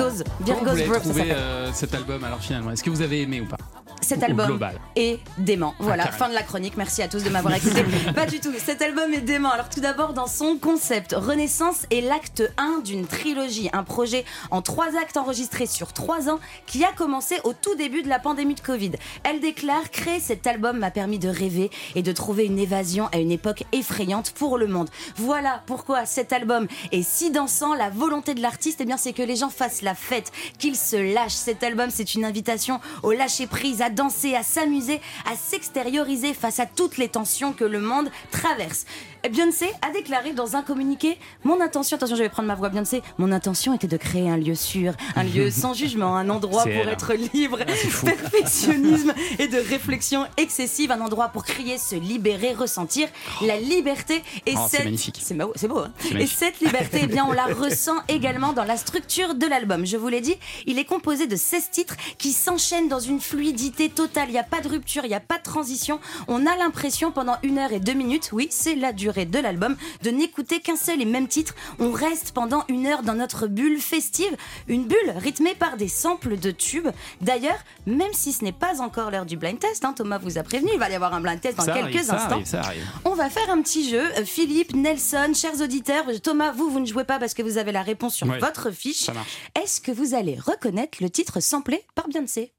[0.47, 2.71] comment- vous ça trouvé euh, cet album alors finalement?
[2.71, 3.57] Est-ce que vous avez aimé ou pas?
[4.01, 4.79] Cet album global.
[4.97, 5.75] est dément.
[5.79, 6.19] Voilà, carrément.
[6.19, 6.77] fin de la chronique.
[6.77, 7.83] Merci à tous de m'avoir écouté.
[8.15, 8.53] Pas du tout.
[8.59, 9.51] Cet album est dément.
[9.51, 14.61] Alors tout d'abord dans son concept, Renaissance est l'acte 1 d'une trilogie, un projet en
[14.61, 18.55] trois actes enregistrés sur trois ans qui a commencé au tout début de la pandémie
[18.55, 18.93] de Covid.
[19.23, 23.19] Elle déclare créer cet album m'a permis de rêver et de trouver une évasion à
[23.19, 24.91] une époque effrayante pour le monde.
[25.17, 27.75] Voilà pourquoi cet album est si dansant.
[27.75, 30.97] La volonté de l'artiste, eh bien, c'est que les gens fassent la fête, qu'ils se
[30.97, 31.33] lâchent.
[31.33, 36.61] Cet album, c'est une invitation au lâcher prise, à danser, à s'amuser, à s'extérioriser face
[36.61, 38.87] à toutes les tensions que le monde traverse.
[39.29, 43.03] Beyoncé a déclaré dans un communiqué Mon intention, attention, je vais prendre ma voix Beyoncé,
[43.19, 46.73] mon intention était de créer un lieu sûr, un lieu sans jugement, un endroit C'est
[46.73, 47.59] pour elle, être libre,
[48.05, 53.09] perfectionnisme et de réflexion excessive, un endroit pour crier, se libérer, ressentir
[53.43, 54.23] la liberté.
[54.47, 55.21] Et Oh, c'est cette- magnifique.
[55.23, 55.79] C'est beau, c'est beau.
[55.79, 55.93] hein.
[55.99, 59.85] C'est et cette liberté, eh bien, on la ressent également dans la structure de l'album.
[59.87, 63.89] Je vous l'ai dit, il est composé de 16 titres qui s'enchaînent dans une fluidité
[63.89, 64.27] totale.
[64.29, 65.99] Il n'y a pas de rupture, il n'y a pas de transition.
[66.29, 69.77] On a l'impression pendant une heure et deux minutes, oui, c'est la durée de l'album,
[70.03, 71.55] de n'écouter qu'un seul et même titre.
[71.79, 74.37] On reste pendant une heure dans notre bulle festive,
[74.69, 76.89] une bulle rythmée par des samples de tubes.
[77.21, 80.43] D'ailleurs, même si ce n'est pas encore l'heure du blind test, hein, Thomas vous a
[80.43, 82.31] prévenu, il va y avoir un blind test dans Ça quelques arrive, ça instants.
[82.33, 82.87] arrive, ça arrive.
[83.05, 84.03] On va faire un petit jeu.
[84.19, 87.71] Euh, Philippe, Nelson, chers auditeurs, Thomas, vous, vous ne jouez pas parce que vous avez
[87.73, 89.11] la réponse sur Ouais, votre fiche.
[89.55, 92.53] Est-ce que vous allez reconnaître le titre samplé par Beyoncé?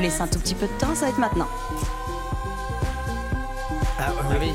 [0.00, 1.46] Vous laisse un tout petit peu de temps, ça va être maintenant.
[3.98, 4.50] Ah, Ah oui.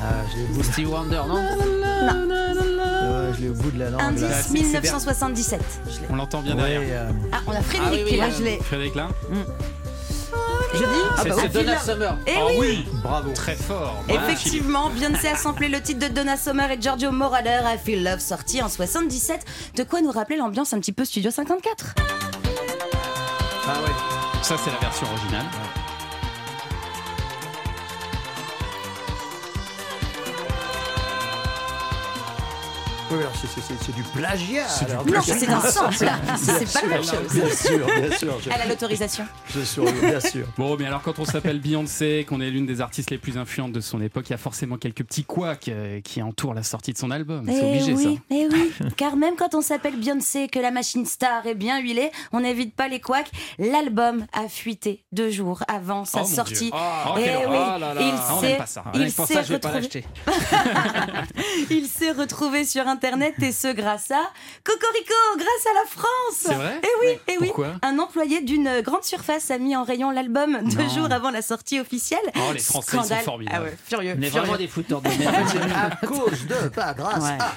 [0.00, 3.78] Ah, je l'ai au bout de- Stevie Wonder, non ouais, je l'ai au bout de
[3.80, 4.00] la langue.
[4.00, 4.06] là.
[4.06, 5.60] Indice c'est 1977.
[5.86, 6.06] Je l'ai.
[6.10, 7.06] On l'entend bien Ouais, derrière.
[7.08, 8.58] euh, Ah, on a Frédéric Ah oui, qui oui, là, je l'ai.
[8.58, 9.08] Frédéric là
[10.74, 12.16] Je dis Ah bah C'est- c'est Donna Summer.
[12.28, 13.32] Eh Ah oui, oui bravo.
[13.32, 13.96] Très fort.
[14.08, 18.20] Effectivement, Beyoncé a samplé le titre de Donna Summer et Giorgio Moroder a Feel Love
[18.20, 19.40] sorti en 77.
[19.74, 21.94] De quoi nous rappeler l'ambiance un petit peu Studio 54.
[23.70, 24.07] Ah ouais.
[24.48, 25.44] Ça, c'est la version originale.
[33.10, 34.68] Oui, alors c'est- c'est c'est- c'est du plagiat.
[34.68, 35.06] C'est du alors.
[35.06, 35.94] Non, c'est un sample.
[35.94, 36.04] C'est
[36.72, 37.58] pas la même Bien chose.
[37.58, 38.40] sûr, bien sûr.
[38.44, 39.24] Je, Elle a l'autorisation.
[39.54, 40.46] je souris, bien sûr.
[40.58, 43.72] Bon, mais alors quand on s'appelle Beyoncé, qu'on est l'une des artistes les plus influentes
[43.72, 46.92] de son époque, il y a forcément quelques petits couacs euh, qui entourent la sortie
[46.92, 47.44] de son album.
[47.46, 50.70] C'est Eh obligé oui, eh oui, car même quand on s'appelle Beyoncé et que la
[50.70, 53.30] machine star est bien huilée, on n'évite pas les couacs.
[53.58, 56.70] L'album a fuité deux jours avant sa Oh sortie.
[56.74, 56.76] Oh,
[57.16, 57.74] oui, horreur.
[57.76, 58.00] Oh là là.
[58.02, 58.84] il Ah, on s'est- n'aime pas ça.
[58.92, 60.04] il Rien que pour s'est ça, je vais pas retrouvé- l'acheter.
[61.70, 64.28] Il s'est retrouvé sur internet et ce grâce à
[64.64, 66.08] Cocorico, grâce à la France.
[66.40, 67.46] C'est vrai Eh oui, eh oui.
[67.48, 70.88] Pourquoi Un employé d'une grande surface a mis en rayon l'album deux Non.
[70.88, 72.18] jours avant la sortie officielle.
[72.34, 73.24] Oh, les Français, ils sont Scandale.
[73.24, 73.56] formidables.
[73.56, 74.14] Ah ouais, furieux.
[74.18, 74.40] On est furieux.
[74.40, 75.34] vraiment des fouteurs de merde.
[76.02, 77.38] à cause de, pas grâce Ouais.
[77.40, 77.54] à.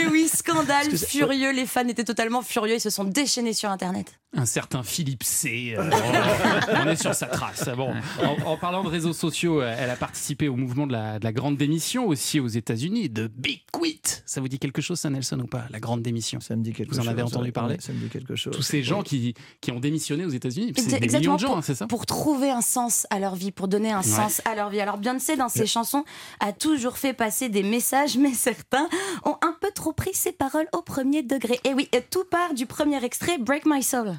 [0.00, 1.52] Et oui, scandale, furieux.
[1.52, 2.76] Les fans étaient totalement furieux.
[2.76, 4.18] Ils se sont déchaînés sur internet.
[4.36, 5.74] Un certain Philippe C.
[5.78, 5.90] euh,
[6.84, 7.68] on est sur sa trace.
[7.76, 11.18] Bon, en, en parlant de réseaux sociaux, euh, elle a participé au mouvement de la,
[11.18, 14.02] de la grande démission aussi aux États-Unis, de Big Quit.
[14.26, 16.40] Ça vous dit quelque chose, ça, Nelson, ou pas La grande démission.
[16.40, 17.10] Ça me dit quelque Vous en chose.
[17.10, 18.54] avez entendu parler Ça me dit quelque chose.
[18.54, 21.46] Tous ces gens qui, qui ont démissionné aux États-Unis, c'est des Exactement, millions de gens,
[21.48, 24.40] pour, hein, c'est ça pour trouver un sens à leur vie, pour donner un sens
[24.44, 24.80] à leur vie.
[24.80, 26.04] Alors Beyoncé, dans ses chansons,
[26.40, 28.88] a toujours fait passer des messages, mais certains
[29.24, 31.58] ont un peu trop pris ses paroles au premier degré.
[31.64, 34.12] Et oui, et tout part du premier extrait, Break My Soul.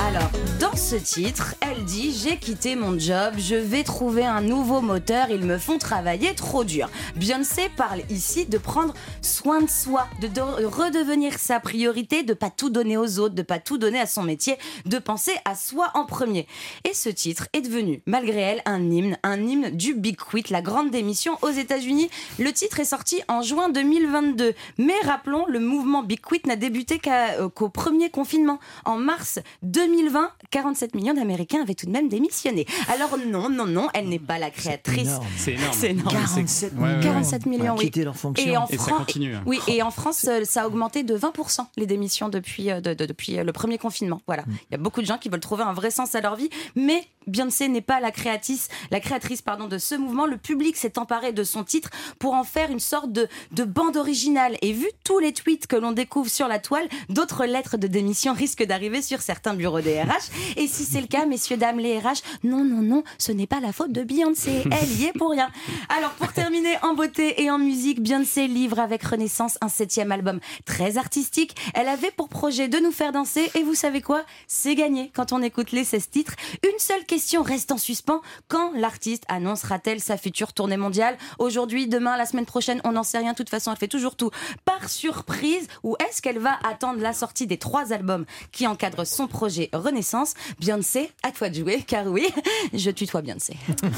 [0.00, 0.30] Alors,
[0.60, 5.30] dans ce titre, elle dit J'ai quitté mon job, je vais trouver un nouveau moteur,
[5.30, 6.90] ils me font travailler trop dur.
[7.16, 8.92] Beyoncé parle ici de prendre
[9.22, 13.42] soin de soi, de, de redevenir sa priorité, de pas tout donner aux autres, de
[13.42, 16.46] pas tout donner à son métier, de penser à soi en premier.
[16.84, 20.60] Et ce titre est devenu, malgré elle, un hymne, un hymne du Big Quit, la
[20.60, 22.10] grande démission aux États-Unis.
[22.38, 24.52] Le titre est sorti en juin 2022.
[24.76, 28.58] Mais rappelons, le mouvement Big Quit n'a débuté euh, qu'au premier confinement.
[28.84, 32.66] En mars 2020, 47 millions d'Américains avaient tout de même démissionné.
[32.92, 35.08] Alors non, non, non, elle n'est pas la créatrice.
[35.36, 35.72] C'est énorme.
[35.72, 36.08] C'est énorme.
[36.10, 37.00] 47 Ouais, ouais, ouais.
[37.02, 37.84] 47 millions, oui.
[37.86, 38.46] Quitter leur fonction.
[38.50, 39.34] Et en, Et ça Fran- continue.
[39.34, 39.42] hein.
[39.46, 42.94] oui, et en France, euh, ça a augmenté de 20% les démissions depuis, euh, de-
[42.94, 44.20] de- depuis euh, le premier confinement.
[44.26, 44.42] Voilà.
[44.42, 44.50] Mm.
[44.70, 46.50] Il y a beaucoup de gens qui veulent trouver un vrai sens à leur vie,
[46.74, 50.26] mais Beyoncé n'est pas la créatrice, la créatrice pardon, de ce mouvement.
[50.26, 53.96] Le public s'est emparé de son titre pour en faire une sorte de, de bande
[53.96, 54.56] originale.
[54.62, 58.32] Et vu tous les tweets que l'on découvre sur la toile, d'autres lettres de démission
[58.32, 60.30] risquent d'arriver sur certains bureaux des RH.
[60.56, 63.60] Et si c'est le cas, messieurs, dames, les RH, non, non, non, ce n'est pas
[63.60, 64.64] la faute de Beyoncé.
[64.70, 65.50] Elle y est pour rien.
[65.88, 70.40] Alors, pour terminer en beauté et en musique, Beyoncé livre avec Renaissance un septième album
[70.64, 71.56] très artistique.
[71.74, 74.22] Elle avait pour projet de nous faire danser et vous savez quoi?
[74.46, 76.34] C'est gagné quand on écoute les 16 titres.
[76.64, 78.20] Une seule question reste en suspens.
[78.48, 81.16] Quand l'artiste annoncera-t-elle sa future tournée mondiale?
[81.38, 83.32] Aujourd'hui, demain, la semaine prochaine, on n'en sait rien.
[83.32, 84.30] De toute façon, elle fait toujours tout
[84.64, 85.66] par surprise.
[85.82, 90.29] Ou est-ce qu'elle va attendre la sortie des trois albums qui encadrent son projet Renaissance?
[90.60, 92.26] Beyoncé, à toi de jouer, car oui,
[92.74, 93.54] je tutoie Beyoncé.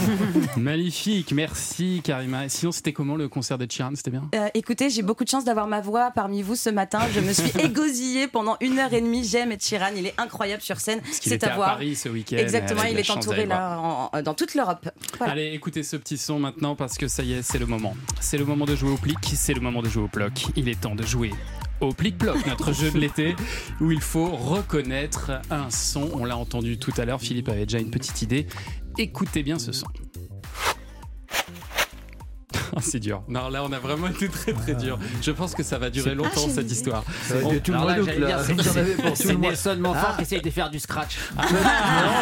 [0.56, 2.48] Magnifique, merci Karima.
[2.48, 4.28] Sinon, c'était comment le concert de Chiran C'était bien?
[4.34, 7.00] Euh, écoutez, j'ai beaucoup de chance d'avoir ma voix parmi vous ce matin.
[7.14, 9.24] Je me suis égosillée pendant une heure et demie.
[9.24, 11.00] J'aime Sheeran, il est incroyable sur scène.
[11.10, 11.70] C'est à à voir.
[11.72, 12.36] Paris ce week-end.
[12.36, 14.88] Exactement, il est entouré là en- en- dans toute l'Europe.
[15.18, 15.32] Voilà.
[15.32, 17.94] Allez, écoutez ce petit son maintenant parce que ça y est, c'est le moment.
[18.20, 20.32] C'est le moment de jouer au plic, c'est le moment de jouer au ploc.
[20.56, 21.30] Il est temps de jouer
[21.86, 23.34] au plic-ploc, notre jeu de l'été,
[23.80, 26.10] où il faut reconnaître un son.
[26.14, 28.46] On l'a entendu tout à l'heure, Philippe avait déjà une petite idée.
[28.98, 29.86] Écoutez bien ce son.
[32.76, 33.22] Ah, c'est dur.
[33.28, 34.98] Non, là, on a vraiment été très très dur.
[35.20, 37.04] Je pense que ça va durer longtemps cette histoire.
[37.44, 38.40] On- tout le dire,
[39.14, 39.34] c'est-.
[39.42, 40.14] Nelson Montfort Ah.
[40.16, 41.16] qui essaye de faire du scratch.
[41.36, 41.42] non,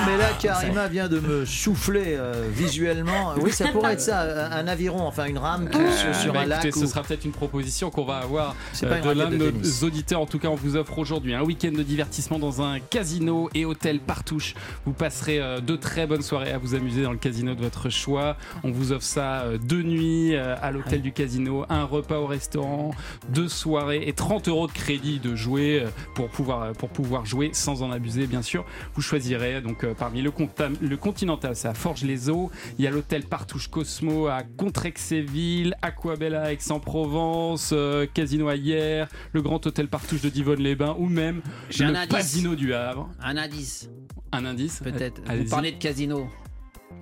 [0.07, 3.35] mais là, Karima vient de me souffler euh, visuellement.
[3.41, 6.47] Oui, ça pourrait être ça, un aviron, enfin une rame qui Euh, sur bah, un
[6.47, 6.65] lac.
[6.65, 9.45] écoutez, ou- ce sera peut-être une proposition qu'on va avoir euh, de l'un de de
[9.45, 9.83] nos tennis.
[9.83, 10.21] auditeurs.
[10.21, 13.65] En tout cas, on vous offre aujourd'hui un week-end de divertissement dans un casino et
[13.65, 14.55] hôtel Partouche.
[14.87, 17.89] Vous passerez euh, de très bonnes soirées à vous amuser dans le casino de votre
[17.91, 18.37] choix.
[18.65, 22.27] On vous offre ça euh, deux nuits euh, à l'hôtel du casino, un repas au
[22.27, 22.93] restaurant,
[23.29, 27.25] deux soirées et 30 euros de crédit de jouer euh, pour pouvoir, euh, pour pouvoir
[27.27, 28.65] jouer sans en abuser, bien sûr.
[28.95, 32.51] Vous choisirez donc parmi le, Contam- le Continental, c'est à Forges-les-Eaux.
[32.79, 39.09] Il y a l'hôtel Partouche Cosmo à Contrexéville, Aquabella à Aix-en-Provence, euh, Casino à Hyères,
[39.33, 41.41] le Grand Hôtel Partouche de Divonne-les-Bains ou même
[41.79, 42.09] le indice.
[42.09, 43.09] Casino du Havre.
[43.23, 43.89] Un indice,
[44.33, 45.21] Un indice peut-être.
[45.23, 46.29] Vous parlez de casino.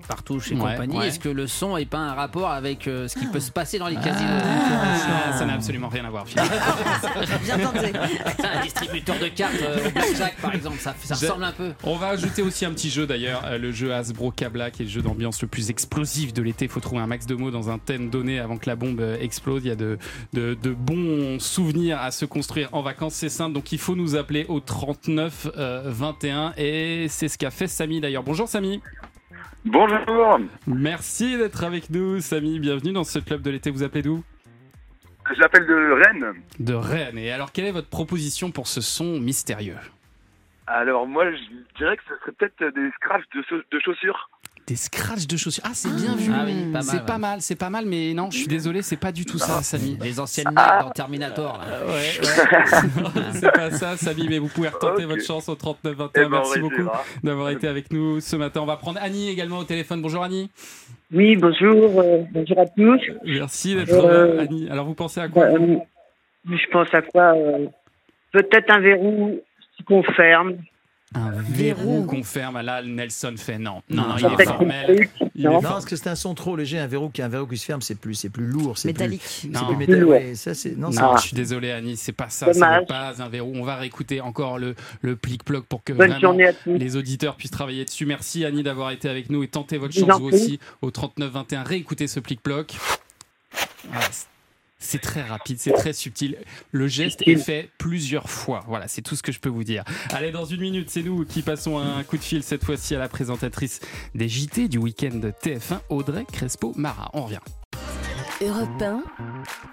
[0.07, 0.97] Partouche et Ouais, compagnie.
[0.97, 1.07] ouais.
[1.09, 3.77] Est-ce que le son n'est pas un rapport avec euh, ce qui peut se passer
[3.77, 6.25] dans les casinos Ah, ça n'a absolument rien à voir.
[7.43, 7.91] Bien tenté.
[8.43, 11.73] un distributeur de cartes euh, au blackjack, par exemple, ça, ressemble un peu.
[11.83, 14.85] On va ajouter aussi un petit jeu d'ailleurs, euh, le jeu Hasbro Kabla, qui est
[14.85, 16.65] le jeu d'ambiance le plus explosif de l'été.
[16.65, 19.01] Il faut trouver un max de mots dans un thème donné avant que la bombe
[19.01, 19.61] euh, explose.
[19.63, 19.97] Il y a de,
[20.33, 23.53] de, de bons souvenirs à se construire en vacances, c'est simple.
[23.53, 28.01] Donc il faut nous appeler au 39 euh, 21 et c'est ce qu'a fait Samy
[28.01, 28.23] d'ailleurs.
[28.23, 28.81] Bonjour Samy.
[29.65, 32.59] Bonjour, Merci d'être avec nous, Samy.
[32.59, 33.71] Bienvenue dans ce club de l'été.
[33.71, 34.23] Vous appelez d'où?
[35.37, 36.33] J'appelle de Rennes.
[36.59, 37.17] De Rennes.
[37.17, 39.77] Et alors, quelle est votre proposition pour ce son mystérieux?
[40.65, 41.37] Alors moi je
[41.77, 44.29] dirais que ce serait peut-être des scratchs de chaussures.
[44.69, 45.63] Des scratchs de chaussures.
[45.65, 46.31] Ah, c'est bien vu.
[46.31, 47.05] Ah oui, pas mal, c'est ouais.
[47.05, 49.63] pas mal, c'est pas mal, mais non, je suis désolé, c'est pas du tout ça,
[49.63, 49.97] Samy.
[49.99, 51.57] Les anciennes dans Terminator.
[51.59, 51.85] là.
[51.87, 53.21] Ouais, ouais.
[53.33, 56.21] c'est pas ça, Samy, mais vous pouvez retenter votre chance au 39 Eh 21.
[56.23, 56.87] ben, Merci on beaucoup
[57.23, 58.61] d'avoir été avec nous ce matin.
[58.61, 60.03] On va prendre Annie également au téléphone.
[60.03, 60.51] Bonjour Annie.
[61.11, 63.01] Oui, bonjour, euh, bonjour à tous.
[63.25, 64.69] Merci d'être Euh, là, Annie.
[64.69, 65.77] Alors vous pensez à quoi Euh,
[66.47, 67.65] je pense à quoi euh,
[68.31, 69.39] Peut-être un verrou
[69.75, 70.57] qui confirme.
[71.15, 72.61] Un verrou qu'on ferme.
[72.61, 73.81] Là, Nelson fait non.
[73.89, 75.09] Non, non, il est formel.
[75.33, 75.55] Il est Non.
[75.55, 76.77] Non, parce que c'est un son trop léger.
[76.77, 79.21] Un verrou qui un verrou qui se ferme, c'est plus, c'est plus lourd, c'est Métallique.
[79.23, 79.65] c'est Non.
[79.65, 80.07] plus Plus métallique.
[80.09, 81.17] Ouais, ça c'est non, c'est- Non, Ah.
[81.17, 82.81] je suis désolé Annie, c'est pas ça, ce Dommage.
[82.81, 83.53] n'est pas un verrou.
[83.55, 86.35] On va réécouter encore le, le plic-ploc pour que vraiment
[86.67, 88.05] les auditeurs puissent travailler dessus.
[88.05, 91.63] Merci Annie d'avoir été avec nous et tentez votre chance vous aussi au 39 21.
[91.63, 92.75] Réécoutez ce plic-ploc.
[93.89, 94.05] Voilà,
[94.79, 96.37] c'est- très rapide, c'est très subtil.
[96.71, 98.63] Le geste est fait plusieurs fois.
[98.67, 99.83] Voilà, c'est tout ce que je peux vous dire.
[100.11, 102.99] Allez, dans une minute, c'est nous qui passons un coup de fil cette fois-ci à
[102.99, 103.79] la présentatrice
[104.15, 107.09] des JT du week-end de TF1, Audrey Crespo-Mara.
[107.13, 107.39] On revient.
[108.41, 109.03] Europe 1,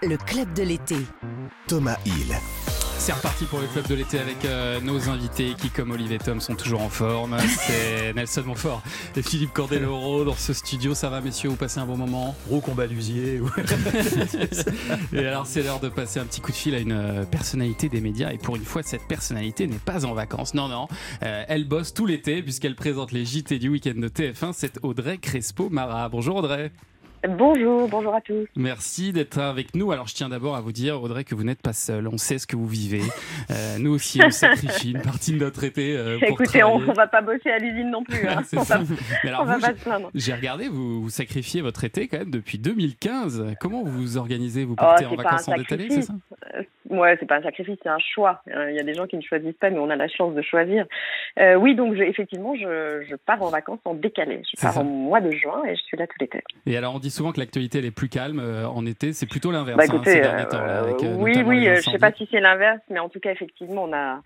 [0.03, 0.97] le club de l'été.
[1.69, 2.35] Thomas Hill.
[3.07, 6.41] C'est reparti pour le club de l'été avec euh, nos invités qui, comme Olivier Tom,
[6.41, 7.37] sont toujours en forme.
[7.69, 8.83] C'est Nelson Montfort
[9.15, 10.93] et Philippe Cordeloro dans ce studio.
[10.93, 11.51] Ça va, messieurs?
[11.51, 12.35] Vous passez un bon moment?
[12.49, 13.41] Gros combat ouais.
[15.13, 17.89] Et alors, c'est l'heure de passer un petit coup de fil à une euh, personnalité
[17.89, 18.33] des médias.
[18.33, 20.55] Et pour une fois, cette personnalité n'est pas en vacances.
[20.55, 20.89] Non, non.
[21.23, 24.51] Euh, elle bosse tout l'été puisqu'elle présente les JT du week-end de TF1.
[24.53, 26.09] C'est Audrey Crespo-Mara.
[26.09, 26.73] Bonjour Audrey.
[27.29, 28.47] Bonjour, bonjour à tous.
[28.57, 29.91] Merci d'être avec nous.
[29.91, 32.07] Alors, je tiens d'abord à vous dire, Audrey, que vous n'êtes pas seule.
[32.09, 33.03] On sait ce que vous vivez.
[33.51, 36.91] Euh, nous aussi, on sacrifie une partie de notre été euh, pour Écoutez, on, travailler.
[36.91, 38.29] on va pas bosser à l'usine non plus.
[38.29, 38.43] hein.
[38.47, 38.79] C'est on ça.
[38.79, 38.85] va,
[39.25, 40.11] Mais alors, on va vous, pas j'ai- se plaindre.
[40.15, 43.55] j'ai regardé, vous, vous sacrifiez votre été quand même depuis 2015.
[43.61, 44.65] Comment vous vous organisez?
[44.65, 46.15] Vous Oh, partez en c'est pas vacances en décalé, c'est ça?
[46.91, 48.43] Ouais, c'est pas un sacrifice, c'est un choix.
[48.55, 50.35] Euh, Il y a des gens qui ne choisissent pas, mais on a la chance
[50.35, 50.87] de choisir.
[51.39, 54.43] Euh, oui, donc je- effectivement, je, je pars en vacances en décalé.
[54.55, 54.81] Je pars ça.
[54.81, 56.43] au mois de juin et je suis là tout l'été.
[56.67, 59.13] Et alors, on dit souvent que l'actualité elle est plus calme euh, en été.
[59.13, 60.65] C'est plutôt l'inverse Bah, hein, ces derniers euh, temps.
[60.65, 63.21] là, avec, euh, oui, oui, euh, je sais pas si c'est l'inverse, mais en tout
[63.21, 64.21] cas, effectivement, on a,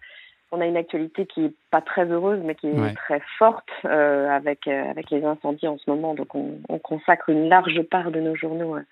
[0.52, 2.92] on a une actualité qui est pas très heureuse, mais qui est Ouais.
[2.94, 6.14] très forte euh, avec, euh, avec les incendies en ce moment.
[6.14, 8.82] Donc, on, on consacre une large part de nos journaux euh,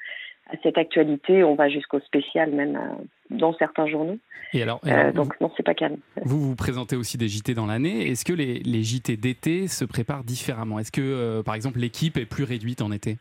[0.48, 1.44] à cette actualité.
[1.44, 4.18] On va jusqu'au spécial, même euh, dans certains journaux.
[4.52, 5.98] Et alors, et Euh, donc, non, c'est pas calme.
[6.22, 8.08] vous vous présentez aussi des JT dans l'année.
[8.08, 10.78] Est-ce que les, les JT d'été se préparent différemment?
[10.78, 13.18] Est-ce que, euh, par exemple, l'équipe est plus réduite en été?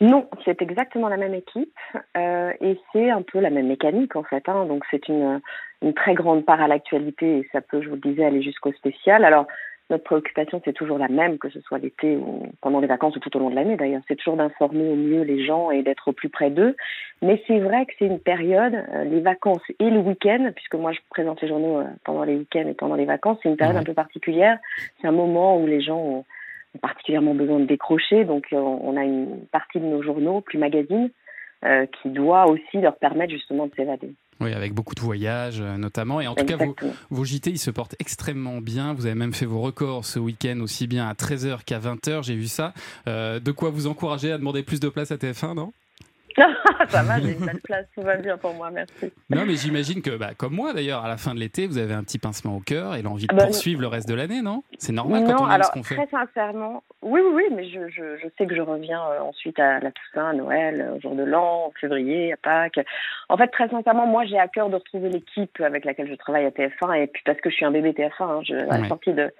[0.00, 1.72] Non, c'est exactement la même équipe
[2.16, 4.46] et c'est un peu la même mécanique en fait.
[4.48, 4.66] Hein.
[4.66, 5.40] Donc c'est une,
[5.82, 8.72] une très grande part à l'actualité et ça peut, je vous le disais, aller jusqu'au
[8.72, 9.24] spécial.
[9.24, 9.46] Alors
[9.90, 13.20] notre préoccupation c'est toujours la même, que ce soit l'été ou pendant les vacances ou
[13.20, 14.02] tout au long de l'année d'ailleurs.
[14.08, 16.74] C'est toujours d'informer au mieux les gens et d'être au plus près d'eux.
[17.22, 20.92] Mais c'est vrai que c'est une période, euh, les vacances et le week-end, puisque moi
[20.92, 23.76] je présente les journaux euh, pendant les week-ends et pendant les vacances, c'est une période
[23.76, 23.82] Ouais.
[23.82, 24.58] un peu particulière.
[25.00, 26.24] C'est un moment où les gens ont
[26.74, 28.24] ont particulièrement besoin de décrocher.
[28.24, 31.10] Donc, euh, on a une partie de nos journaux, plus magazines,
[31.64, 34.12] euh, qui doit aussi leur permettre justement de s'évader.
[34.40, 36.20] Oui, avec beaucoup de voyages euh, notamment.
[36.20, 36.74] Et en tout cas, vos,
[37.10, 38.92] vos JT, ils se portent extrêmement bien.
[38.94, 42.22] Vous avez même fait vos records ce week-end, aussi bien à 13h qu'à 20h.
[42.24, 42.74] J'ai vu ça.
[43.06, 45.72] Euh, de quoi vous encourager à demander plus de place à TF1, non?
[46.88, 49.12] ça va, j'ai une belle place, tout va bien pour moi, merci.
[49.30, 51.94] Non, mais j'imagine que, bah, comme moi d'ailleurs, à la fin de l'été, vous avez
[51.94, 54.42] un petit pincement au cœur et l'envie de Ah bah, poursuivre le reste de l'année,
[54.42, 54.62] non?
[54.78, 55.94] C'est normal non, quand on alors ce qu'on fait.
[55.96, 59.58] très sincèrement, oui, oui, oui, mais je, je, je sais que je reviens euh, ensuite
[59.60, 62.80] à la Toussaint, à Noël, au jour de l'an, en février, à Pâques.
[63.28, 66.46] En fait, très sincèrement, moi, j'ai à cœur de retrouver l'équipe avec laquelle je travaille
[66.46, 68.80] à TF1 et puis parce que je suis un bébé TF1, hein, je, à la
[68.84, 68.88] Ouais.
[68.88, 69.32] sortie de,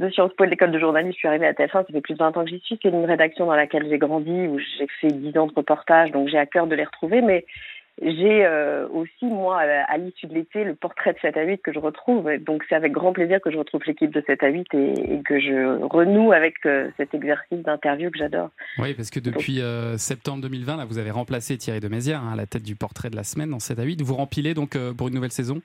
[0.00, 2.14] de Sciences Po de l'école de journalisme, je suis arrivée à TF1, ça fait plus
[2.14, 2.78] de 20 ans que j'y suis.
[2.82, 6.28] C'est une rédaction dans laquelle j'ai grandi, où j'ai fait 10 ans de reportage, donc
[6.28, 7.44] j'ai à cœur de les retrouver, mais
[8.02, 11.72] j'ai euh, aussi, moi, à, l'issue de l'été, le portrait de 7 à 8 que
[11.72, 12.30] je retrouve.
[12.30, 15.16] Et Donc, c'est avec grand plaisir que je retrouve l'équipe de 7 à 8 et,
[15.16, 18.48] et que je renoue avec euh, cet exercice d'interview que j'adore.
[18.78, 22.32] Oui, parce que depuis euh, septembre 2020, là, vous avez remplacé Thierry de Mézières hein,
[22.32, 24.00] à la tête du portrait de la semaine dans 7 à 8.
[24.00, 25.60] Vous rempilez donc pour une nouvelle saison?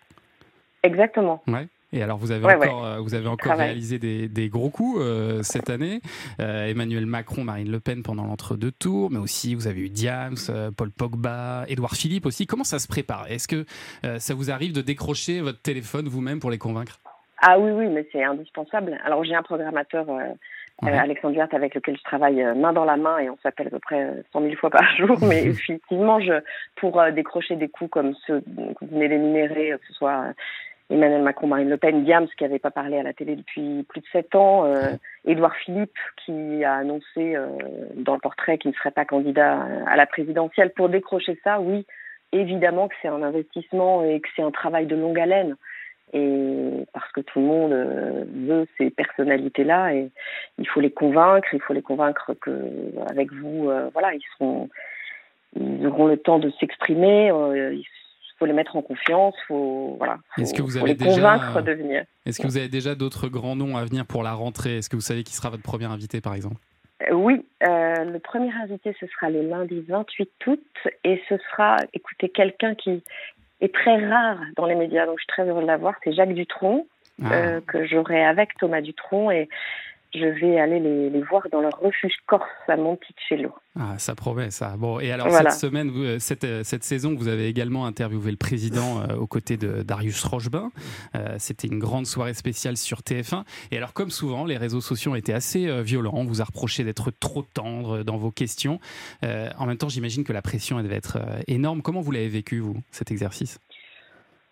[0.84, 1.42] Exactement.
[1.48, 1.68] Ouais.
[1.96, 2.90] Et alors, vous avez Ouais, encore, ouais.
[2.90, 6.02] euh, vous avez encore réalisé des, des gros coups euh, cette année.
[6.42, 10.36] Euh, Emmanuel Macron, Marine Le Pen pendant l'entre-deux tours, mais aussi vous avez eu Diams,
[10.76, 12.48] Paul Pogba, Édouard Philippe aussi.
[12.48, 13.28] Comment ça se prépare?
[13.32, 13.66] Est-ce que
[14.06, 17.00] euh, ça vous arrive de décrocher votre téléphone vous-même pour les convaincre?
[17.42, 19.00] Ah oui, oui, mais c'est indispensable.
[19.06, 20.92] Alors, j'ai un programmateur, Ouais.
[20.92, 23.68] euh, Alexandre Duarte, avec lequel je travaille euh, main dans la main et on s'appelle
[23.68, 25.18] à peu près euh, 100 000 fois par jour.
[25.22, 26.34] Mais effectivement, je,
[26.76, 28.46] pour décrocher des coups comme ceux que
[28.82, 30.34] vous venez d'énumérer, que ce soit
[30.90, 34.02] Emmanuel Macron, Marine Le Pen, Diams, qui n'avait pas parlé à la télé depuis plus
[34.02, 34.92] de sept ans, euh,
[35.26, 37.48] Édouard Philippe, qui a annoncé euh,
[37.96, 40.72] dans le portrait qu'il ne serait pas candidat à la présidentielle.
[40.76, 41.88] Pour décrocher ça, oui,
[42.32, 45.56] évidemment que c'est un investissement et que c'est un travail de longue haleine.
[46.14, 50.12] Et parce que tout le monde euh, veut ces personnalités-là et
[50.60, 52.52] il faut les convaincre, il faut les convaincre que
[53.10, 54.70] avec vous, euh, voilà, ils seront,
[55.60, 57.32] ils auront le temps de s'exprimer.
[58.38, 61.62] Faut les mettre en confiance, faut voilà, faut, Est-ce que vous avez les déjà- convaincre
[61.62, 62.04] de venir.
[62.26, 64.78] Est-ce que vous avez déjà d'autres grands noms à venir pour la rentrée?
[64.78, 66.58] Est-ce que vous savez qui sera votre premier invité, par exemple?
[67.10, 70.64] Euh, Oui, euh, le premier invité, ce sera le lundi 28 août
[71.04, 73.02] et ce sera, écoutez, quelqu'un qui
[73.62, 76.34] est très rare dans les médias, donc je suis très heureuse de l'avoir, c'est Jacques
[76.34, 76.86] Dutronc,
[77.24, 77.34] Ah.
[77.34, 79.48] euh, que j'aurai avec Thomas Dutronc et
[80.18, 83.54] je vais aller les, les voir dans leur refuge corse à Monticello.
[83.78, 84.76] Ah, ça promet ça.
[84.78, 85.50] Bon, et alors Voilà.
[85.52, 89.16] cette semaine, vous- euh, cette, euh, cette saison, vous avez également interviewé le président euh,
[89.18, 90.72] aux côtés de Darius Rochebin.
[91.16, 93.44] Euh, C'était une grande soirée spéciale sur TF1.
[93.72, 96.14] Et alors, comme souvent, les réseaux sociaux ont été assez euh, violents.
[96.16, 98.80] On vous a reproché d'être trop tendre dans vos questions.
[99.24, 101.82] En même temps, j'imagine que la pression elle devait être énorme.
[101.82, 103.60] Comment vous l'avez vécu, vous, cet exercice?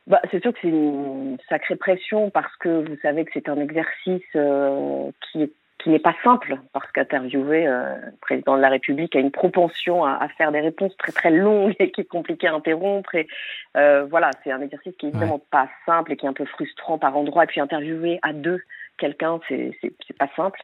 [0.07, 3.59] Bah, c'est sûr que c'est une sacrée pression parce que vous savez que c'est un
[3.59, 8.69] exercice euh, qui est qui n'est pas simple parce qu'interviewer euh, le président de la
[8.69, 12.05] République a une propension à, à faire des réponses très très longues et qui est
[12.05, 13.15] compliqué à interrompre.
[13.15, 13.27] Et
[13.75, 16.45] euh, voilà c'est un exercice qui est évidemment pas simple et qui est un peu
[16.45, 17.43] frustrant par endroits.
[17.43, 18.61] Et puis interviewer à deux
[18.97, 19.73] quelqu'un c'est
[20.17, 20.61] pas simple.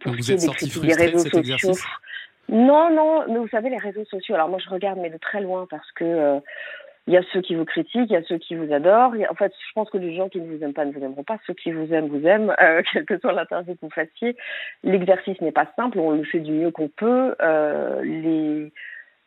[0.00, 1.38] Pour ce qui est êtes des critiques réseaux sociaux.
[1.38, 1.84] exercice?
[2.48, 5.40] Non, non, mais vous savez, les réseaux sociaux, alors moi je regarde, mais de très
[5.40, 6.40] loin, parce que euh,
[7.08, 9.14] il y a ceux qui vous critiquent, il y a ceux qui vous adorent.
[9.14, 11.02] A- En fait, je pense que les gens qui ne vous aiment pas ne vous
[11.04, 11.38] aimeront pas.
[11.46, 14.36] Ceux qui vous aiment, vous aiment, euh, quelle que soit l'interview que vous fassiez.
[14.84, 17.34] L'exercice n'est pas simple, on le fait du mieux qu'on peut.
[17.42, 18.72] Euh, les,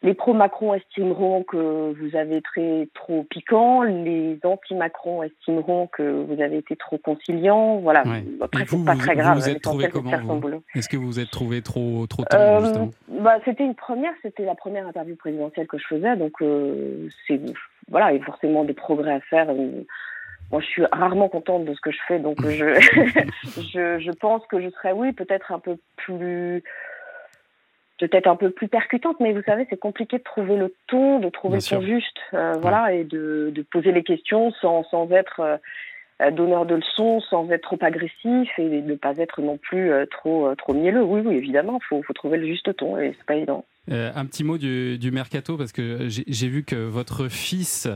[0.03, 6.57] les pro-Macron estimeront que vous avez été trop piquant, les anti-Macron estimeront que vous avez
[6.57, 7.77] été trop conciliant.
[7.77, 8.23] Voilà, Ouais.
[8.41, 9.37] après, Et vous, c'est pas vous- très vous grave.
[9.37, 10.61] vous êtes trouvé comment, vous.
[10.75, 12.85] Est-ce que vous vous êtes trouvé trop, trop tendre, Euh,
[13.21, 17.39] bah, c'était une première, c'était la première interview présidentielle que je faisais, donc euh, c'est
[17.89, 19.49] voilà, il y a forcément des progrès à faire.
[19.49, 19.83] Euh,
[20.51, 22.75] Moi, je suis rarement contente de ce que je fais, donc je,
[23.73, 26.63] je, je pense que je serais, oui, peut-être un peu plus,
[27.99, 31.29] peut-être un peu plus percutante, mais vous savez, c'est compliqué de trouver le ton, de
[31.29, 31.95] trouver Bien le ton sûr.
[31.95, 35.57] juste, euh, voilà, et de, de poser les questions sans, sans être euh,
[36.31, 40.05] donneur de leçons, sans être trop agressif et de ne pas être non plus euh,
[40.05, 41.03] trop, euh, trop mielleux.
[41.03, 43.65] Oui, oui, évidemment, faut, faut trouver le juste ton et c'est pas évident.
[43.91, 47.87] Euh, un petit mot du, du mercato parce que j'ai vu que votre fils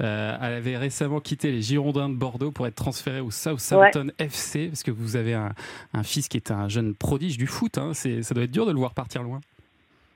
[0.00, 4.82] euh, avait récemment quitté les Girondins de Bordeaux pour être transféré au Southampton FC parce
[4.82, 5.50] que vous avez un,
[5.92, 7.76] un fils qui est un jeune prodige du foot.
[7.76, 7.92] Hein.
[7.92, 9.40] Ça doit être dur de le voir partir loin.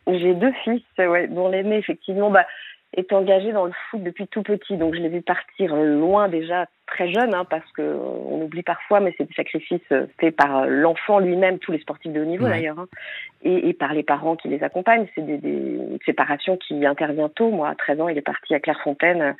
[0.07, 2.47] J'ai deux fils, ouais, dont l'aîné, effectivement, bah,
[2.94, 4.77] est engagé dans le foot depuis tout petit.
[4.77, 8.62] Donc, je l'ai vu partir loin déjà très jeune, hein, parce que euh, on oublie
[8.62, 12.20] parfois, mais c'est des sacrifices euh, faits par euh, l'enfant lui-même, tous les sportifs de
[12.20, 12.51] haut niveau Ouais.
[12.51, 12.88] d'ailleurs, hein,
[13.42, 15.07] et, et par les parents qui les accompagnent.
[15.14, 17.51] C'est des, des, une séparation qui intervient tôt.
[17.51, 19.37] Moi, à 13 ans, il est parti à Clairefontaine.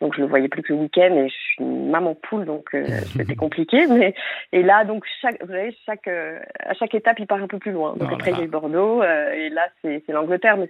[0.00, 2.74] Donc je le voyais plus que le week-end et je suis une maman poule donc
[2.74, 3.86] euh, c'était compliqué.
[3.90, 4.14] Mais
[4.52, 7.58] et là donc chaque vous savez chaque euh, à chaque étape il part un peu
[7.58, 7.94] plus loin.
[7.96, 10.68] Donc Oh après il y a eu Bordeaux euh, et là c'est l'Angleterre mais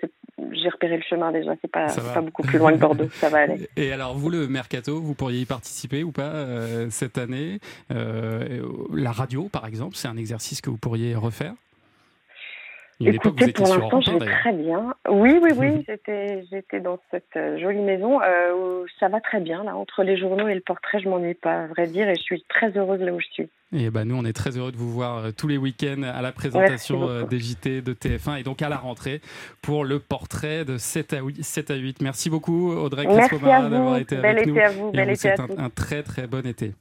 [0.53, 1.53] j'ai repéré le chemin déjà.
[1.61, 3.09] C'est pas pas beaucoup plus loin que Bordeaux.
[3.13, 3.69] Ça va aller.
[3.77, 6.47] Et alors vous, le mercato, vous pourriez y participer ou pas
[6.91, 7.59] cette année
[7.91, 11.55] Euh, La radio, par exemple, c'est un exercice que vous pourriez refaire Il y a
[11.55, 14.95] une époque, vous Écoutez, pour l'instant, je 1, vais très bien.
[15.11, 19.41] Oui, oui, oui, j'étais, j'étais dans cette euh, jolie maison euh, où ça va très
[19.41, 19.65] bien.
[19.65, 22.23] Là, entre les journaux et le portrait, je m'ennuie pas, à vrai dire, et je
[22.23, 23.49] suis très heureuse là où je suis.
[23.77, 26.23] Et ben nous, on est très heureux de vous voir euh, tous les week-ends à
[26.23, 29.21] la présentation des JT de TF1 et donc à la rentrée
[29.63, 31.43] pour le portrait de 7 à 8.
[31.45, 32.01] 7 à 8.
[32.03, 33.71] Merci beaucoup Audrey Crespo-Mara vous.
[33.71, 34.61] d'avoir été Bel avec été nous.
[34.61, 35.59] à vous, Et bel vous été souhaite à un, tous.
[35.59, 36.73] un très très bon été.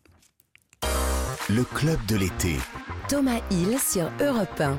[1.50, 2.56] Le club de l'été.
[3.10, 4.78] Thomas Hill sur Europe 1.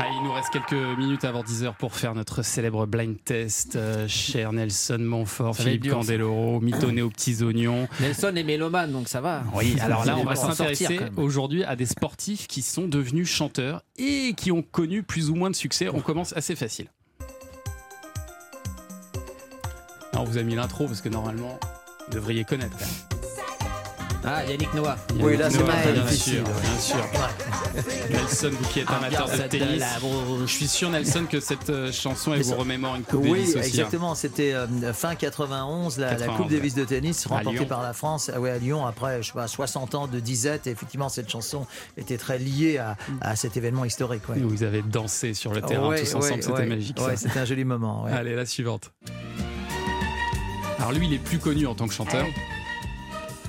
[0.00, 3.74] Ah, il nous reste quelques minutes avant 10h pour faire notre célèbre blind test.
[3.74, 5.94] Euh, cher Nelson Montfort, Ça Philippe dur.
[5.94, 7.88] Candeloro, mitonné aux petits oignons.
[8.00, 9.42] Nelson est mélomane, donc ça va.
[9.54, 14.34] Oui, alors là, on va s'intéresser aujourd'hui à des sportifs qui sont devenus chanteurs et
[14.36, 15.88] qui ont connu plus ou moins de succès.
[15.92, 16.86] On commence assez facile.
[20.12, 21.58] Alors, on vous a mis l'intro parce que normalement,
[22.06, 22.76] vous devriez connaître.
[22.78, 23.17] quand même.
[24.24, 24.96] Ah, Yannick Noah.
[25.20, 26.34] Oui, là, c'est pas bien difficile.
[26.34, 27.06] sûr, bien sûr.
[28.10, 29.86] Nelson, vous qui êtes amateur de tennis, la
[30.44, 33.48] je suis sûr, Nelson, que cette euh, chanson, elle vous remémore une Coupe Oui, Davis
[33.50, 33.58] aussi.
[33.58, 33.62] hein.
[33.68, 34.14] exactement.
[34.16, 38.30] C'était euh, fin 91, la, la 91, Coupe Davis de tennis remportée par la France
[38.34, 40.66] ah ouais, à Lyon après je sais pas, 60 ans de disette.
[40.66, 41.66] Et effectivement, cette chanson
[41.96, 44.28] était très liée à, à cet événement historique.
[44.28, 44.38] ouais.
[44.38, 46.66] Et Vous avez dansé sur le terrain Ouais, tous ensemble, ouais, c'était ouais.
[46.66, 47.00] magique.
[47.00, 48.04] Ouais, c'était un joli moment.
[48.04, 48.12] ouais.
[48.12, 48.90] Allez, la suivante.
[50.78, 52.26] Alors lui, il est plus connu en tant que chanteur.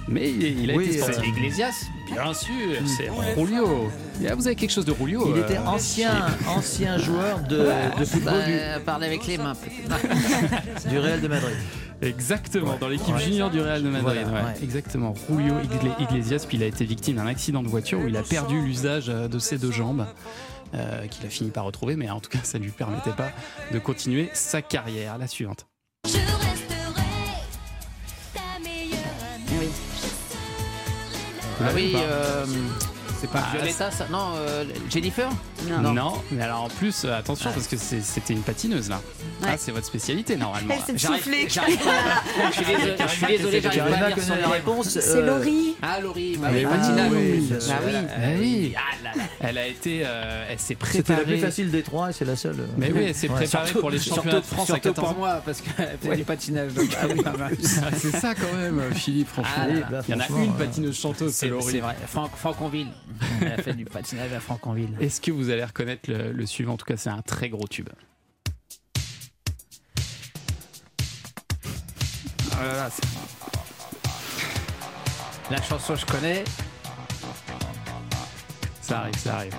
[0.10, 1.38] Mais il, il a Oui, été euh, sportif.
[1.38, 2.52] Iglesias Bien sûr,
[2.98, 3.90] c'est Julio.
[4.22, 7.58] Et, ah, vous avez quelque chose de Julio Il euh, était ancien, ancien joueur de,
[8.00, 9.54] de football du, Bah, parler avec les mains.
[9.56, 10.88] peut-être.
[10.90, 11.56] du Real de Madrid.
[12.02, 13.22] Exactement, dans l'équipe Ouais.
[13.22, 14.04] junior du Real de Madrid.
[14.24, 14.48] Voilà, ouais.
[14.54, 14.64] ouais.
[14.64, 18.18] Exactement, Julio Igle- Iglesias, puis il a été victime d'un accident de voiture où il
[18.18, 20.06] a perdu l'usage euh, de ses deux jambes.
[20.76, 23.32] euh, qu'il a fini par retrouver, mais en tout cas, ça ne lui permettait pas
[23.72, 25.18] de continuer sa carrière.
[25.18, 25.68] La suivante.
[31.62, 32.46] Ah oui, euh,
[33.20, 35.30] c'est pas Ah, Violetta, ça Non, euh, Jennifer
[35.68, 36.14] Non.
[36.32, 39.02] mais alors en plus, euh, attention, parce que c'était une patineuse là.
[39.42, 39.50] Ouais.
[39.54, 40.74] Ah, c'est votre spécialité normalement.
[40.88, 41.48] Elle s'est soufflée.
[41.50, 41.60] Je
[42.56, 44.90] suis désolé, je suis désolé, j'arrive pas à lire connaître son réponse.
[44.90, 45.76] C'est euh, Laurie.
[45.82, 47.12] Ah, Laurie, bah oui, oui, patinage.
[47.14, 47.80] oui, Bah ça-
[48.38, 48.74] oui.
[48.74, 48.76] Eh.
[48.78, 49.20] Ah.
[49.42, 51.24] Elle a été, euh, elle s'est C'était la préparée.
[51.24, 52.60] plus facile des trois et c'est la seule.
[52.60, 52.68] euh.
[52.78, 53.36] Mais oui, elle s'est Ouais.
[53.36, 56.24] préparée pour les championnats de France à surtout 14 pour moi, parce qu'elle fait du
[56.24, 56.72] patinage.
[56.78, 57.06] Ah.
[57.82, 59.52] Ah, c'est ça quand même, Philippe, franchement.
[59.58, 61.66] Ah, Il y en a une patineuse chanteuse, c'est Laurie.
[61.72, 61.96] c'est vrai.
[62.36, 62.88] Franconville.
[63.42, 64.96] Elle a fait du patinage à Franconville.
[65.00, 66.74] Est-ce que vous allez reconnaître le, le suivant?
[66.74, 67.90] En tout cas, c'est un très gros tube.
[72.52, 73.08] Oh là là, c'est-
[75.52, 76.44] La chanson, je connais.
[78.82, 79.56] Ça arrive, ça arrive.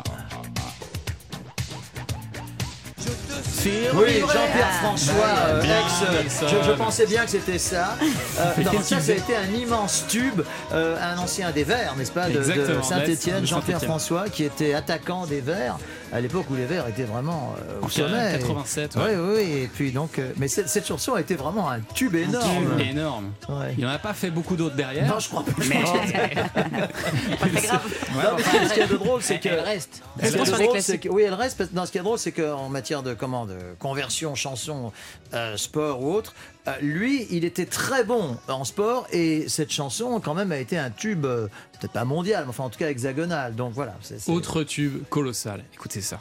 [3.94, 5.14] Oui, Jean-Pierre François,
[5.48, 5.92] euh, Bien, ex.
[6.02, 6.46] euh, Nelson.
[6.48, 7.96] je, je pensais bien que c'était ça.
[8.40, 10.40] Euh, non, ça, a été un immense tube,
[10.72, 13.82] euh, un ancien des Verts, n'est-ce pas, de, de Saint-Étienne, Jean-Pierre.
[13.82, 15.76] François, qui était attaquant des Verts
[16.12, 18.38] à l'époque où les Verts étaient vraiment euh, au sommet.
[18.38, 19.16] 87, Oui, ouais.
[19.16, 22.76] oui, et puis donc, euh, mais cette, cette chanson a été vraiment un tube énorme.
[22.78, 23.32] Tube énorme.
[23.48, 23.74] Ouais.
[23.78, 25.06] Il n'en a pas fait beaucoup d'autres derrière.
[25.06, 25.52] Non, je crois pas.
[25.68, 25.82] Mais
[26.54, 27.82] Pas très grave.
[28.14, 30.02] Non, mais ce a de drôle, c'est elle, que elle reste.
[30.20, 31.58] Qui est drôle, c'est que- oui, elle reste.
[31.58, 34.92] parce- Non, ce qui est drôle, c'est qu'en matière de, comment, de conversion, chanson,
[35.34, 36.34] euh, sport ou autre,
[36.68, 40.76] euh, lui, il était très bon en sport et cette chanson, quand même, a été
[40.78, 41.48] un tube, euh,
[41.78, 43.54] peut-être pas mondial, mais enfin, en tout cas hexagonal.
[43.54, 43.94] Donc voilà.
[44.28, 45.64] Autre tube colossal.
[45.74, 46.18] Écoutez ça.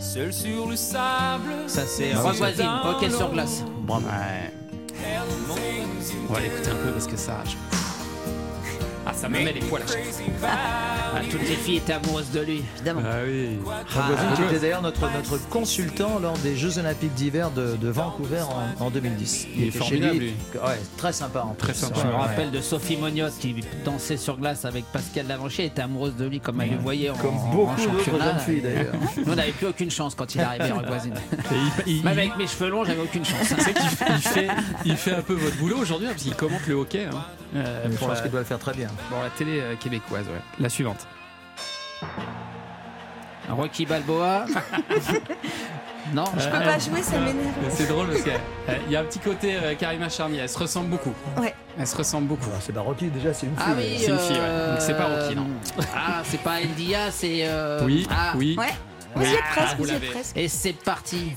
[0.00, 1.52] Seul sur le sable.
[1.66, 3.62] Ça, c'est Rock Voisine, Hockey sur glace.
[3.80, 4.06] Bravo.
[6.28, 7.38] On va l'écouter un peu parce que ça.
[7.44, 7.56] je-
[9.12, 10.48] Ah, ça me met les poils à chaque fois.
[11.14, 12.62] Ah, toutes les filles étaient amoureuses de lui.
[12.76, 13.02] Évidemment.
[13.04, 13.58] Ah oui.
[14.36, 18.42] Qui était d'ailleurs notre, notre consultant lors des Jeux Olympiques d'hiver de, de Vancouver
[18.80, 19.48] en, en 2010.
[19.54, 20.34] Il est était chez formidable, lui.
[20.54, 22.00] Ouais, très sympa en Très sympa.
[22.00, 23.54] Je me Ouais, rappelle de Sophie Mognotte qui
[23.84, 27.16] dansait sur glace avec Pascal Lavanchier, était amoureuse de lui comme elle le voyait en,
[27.16, 28.24] Comme en- beaucoup en d'autres championnat.
[28.24, 28.94] jeunes filles, d'ailleurs.
[29.18, 31.14] Nous, on n'avait plus aucune chance quand il arrivait à Rock Voisine.
[31.86, 33.48] Et Même avec mes cheveux longs, j'avais aucune chance.
[33.48, 33.74] Tu fait,
[34.08, 34.48] il fait,
[34.86, 37.24] il fait un peu votre boulot aujourd'hui hein, parce qu'il commente le hockey hein,
[37.56, 38.88] euh, Je pour, pense la, qu'il doit le faire très bien.
[39.08, 40.26] Pour la télé euh, québécoise.
[40.26, 40.40] Ouais.
[40.58, 41.06] La suivante.
[43.50, 44.46] Rocky Balboa.
[46.14, 47.54] non, Je peux Euh, pas jouer, ça m'énerve.
[47.70, 50.38] C'est drôle parce qu'il y a un petit côté euh, Karima Charnier.
[50.38, 51.12] Elle se ressemble beaucoup.
[51.38, 51.54] Ouais.
[51.78, 52.48] Elle se ressemble beaucoup.
[52.48, 53.64] Alors, c'est pas Rocky, déjà, c'est une fille.
[53.66, 54.40] Ah oui, C'est une fille, ouais.
[54.42, 55.46] euh, Donc c'est pas Rocky, non.
[55.94, 57.40] Ah, c'est pas India, c'est.
[57.44, 58.56] euh, Oui, ah, oui.
[58.58, 58.66] Ouais.
[59.14, 59.24] Oui.
[59.26, 60.36] Vous y êtes Ah, presque, vous vous y êtes presque.
[60.36, 61.36] Et c'est parti.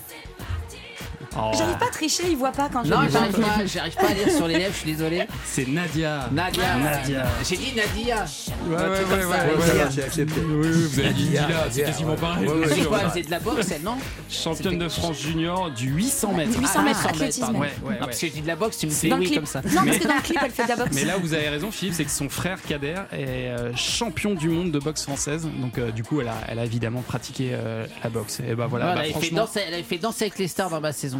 [1.38, 1.52] Oh.
[1.58, 4.14] J'arrive pas à tricher, il voit pas quand je Non, j'arrive pas, j'arrive pas à
[4.14, 5.28] lire sur les lèvres, je suis désolé.
[5.46, 6.30] C'est Nadia.
[6.32, 6.78] Nadia.
[6.78, 7.26] Nadia.
[7.48, 8.26] J'ai dit Nadia.
[8.68, 10.42] Ouais, ouais, ouais, ouais, ouais, j'ai accepté.
[10.42, 12.18] Oui, oui, vous avez dit Nadia, Dila, c'est quasiment ouais.
[12.18, 12.48] pareil.
[12.48, 13.98] Ouais, ouais, bien C'est quoi C'est de la boxe, elle, non
[14.30, 16.60] Championne de France junior du 800 mètres.
[16.60, 17.42] 800 Ah, mètres 100 athlétisme.
[17.42, 17.60] pardon.
[17.60, 19.46] Ouais, ouais, Ah, parce que je dis de la boxe, tu me fais oui comme
[19.46, 19.62] ça.
[19.62, 20.92] Non, parce que dans le clip, elle fait de la boxe.
[20.96, 24.50] Mais là, vous avez raison, Philippe, c'est que son frère Kader est euh, champion du
[24.50, 25.48] monde de boxe française.
[25.60, 28.40] Donc, euh, du coup, elle a, elle a évidemment pratiqué euh, la boxe.
[28.48, 30.48] Et bah voilà, bah, elle, avait fait franchement, danser, elle avait fait danser avec les
[30.48, 31.20] stars dans ma saison.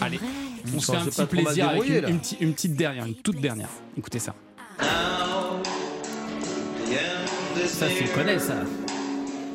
[0.00, 0.20] Allez,
[0.74, 3.68] on se fait un petit plaisir avec une, petite- une petite dernière, une toute dernière.
[3.96, 4.34] Écoutez ça.
[7.66, 8.54] Ça, tu le connais, ça.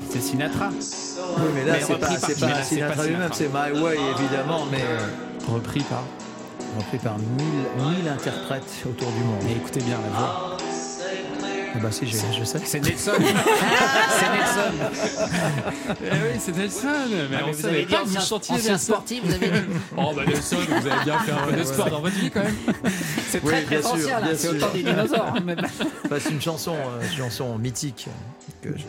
[0.10, 0.70] C'est Sinatra.
[0.70, 2.34] Oui, mais là, Mais c'est pas, par- c'est
[2.64, 3.47] Sinatra pas lui-même, c'est.
[3.49, 4.99] My Way, évidemment, mais euh,
[5.51, 6.03] Repris par.
[6.78, 7.66] repris par mille,
[7.97, 9.39] mille interprètes autour du monde.
[9.43, 10.58] Mais écoutez bien la voix.
[11.76, 12.59] Ah bah si, je sais.
[12.63, 13.11] C'est Nelson.
[14.09, 14.71] c'est Nelson.
[16.01, 16.88] Eh oui, c'est Nelson.
[17.30, 18.78] Mais Ah, on mais vous savait avez pas que vous chantiez Nelson.
[18.78, 19.57] sportif, vous avez dit.
[19.97, 22.43] Oh bah Nelson, vous avez bien fait un peu de sport dans votre vie quand
[22.43, 22.55] même.
[23.30, 24.28] C'est Oui, très bien très ancien, là.
[24.36, 25.34] C'est autant des dinosaures.
[25.36, 25.59] hein, même.
[26.05, 28.07] Enfin, c'est une chanson, euh, une chanson mythique
[28.61, 28.84] que je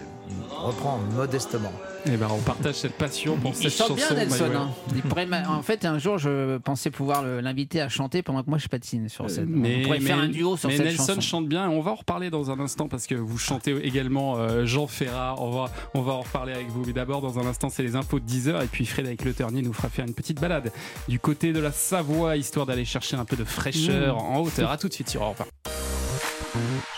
[0.58, 1.72] reprends modestement.
[2.08, 4.14] Et ben on partage cette passion pour Il cette chante chanson.
[4.14, 4.44] bien Nelson.
[4.54, 4.68] Hein.
[4.94, 8.48] Il pourrait m'a- en fait, un jour, je pensais pouvoir l'inviter à chanter pendant que
[8.48, 9.46] moi je patine sur scène.
[9.48, 11.20] Mais, On pourrait faire un duo sur mais cette Nelson chanson.
[11.20, 14.64] chante bien on va en reparler dans un instant parce que vous chantez également euh,
[14.66, 15.34] Jean Ferrat.
[15.38, 16.84] On va, on va en reparler avec vous.
[16.86, 19.62] Mais d'abord, dans un instant, c'est les infos de 10h et puis Frédéric Le Ternier
[19.62, 20.70] nous fera faire une petite balade
[21.08, 24.70] du côté de la Savoie histoire d'aller chercher un peu de fraîcheur en hauteur.
[24.70, 25.85] À tout de suite sur Europe 1.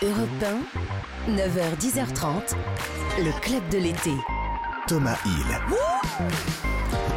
[0.01, 0.29] Europe
[1.27, 2.55] 1, 9h, 10h30,
[3.19, 4.13] le club de l'été.
[4.87, 7.08] Thomas Hill.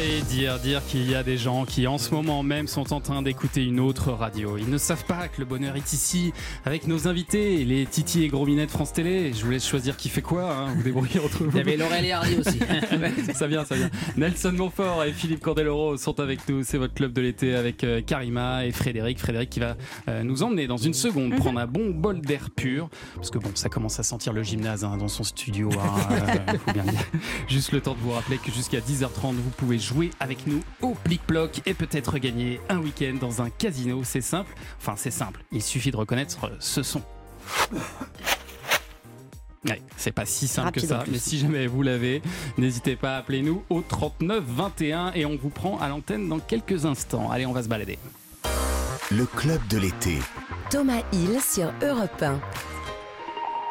[0.00, 3.00] Et dire, dire qu'il y a des gens qui en ce moment même sont en
[3.00, 4.56] train d'écouter une autre radio.
[4.56, 6.32] Ils ne savent pas que le bonheur est ici
[6.64, 9.32] avec nos invités, les Titi et Gros Minet de France Télé.
[9.32, 10.74] Je vous laisse choisir qui fait quoi, hein.
[10.74, 11.50] vous débrouillez entre vous.
[11.50, 12.58] Il y avait Laurel et Hardy aussi.
[13.34, 13.90] ça vient, ça vient.
[14.16, 16.62] Nelson Montfort et Philippe Cordeloro sont avec nous.
[16.62, 19.18] C'est votre club de l'été avec euh, Karima et Frédéric.
[19.18, 19.76] Frédéric qui va
[20.08, 22.88] euh, nous emmener dans une seconde prendre un bon bol d'air pur.
[23.16, 25.68] Parce que bon, ça commence à sentir le gymnase hein, dans son studio.
[25.78, 27.06] hein, euh, faut bien le dire.
[27.48, 29.89] Juste le temps de vous rappeler que jusqu'à 10h30, vous pouvez jouer
[30.20, 34.02] avec nous au plic-ploc et peut-être gagner un week-end dans un casino.
[34.04, 34.52] C'est simple.
[34.78, 35.44] Enfin, c'est simple.
[35.52, 37.02] Il suffit de reconnaître ce son.
[39.66, 42.22] Ouais, c'est pas si simple Rapide que ça, mais si jamais vous l'avez,
[42.56, 46.38] n'hésitez pas à appeler nous au 39 21 et on vous prend à l'antenne dans
[46.38, 47.30] quelques instants.
[47.30, 47.98] Allez, on va se balader.
[49.10, 50.18] Le club de l'été.
[50.70, 52.40] Thomas Hill sur Europe 1.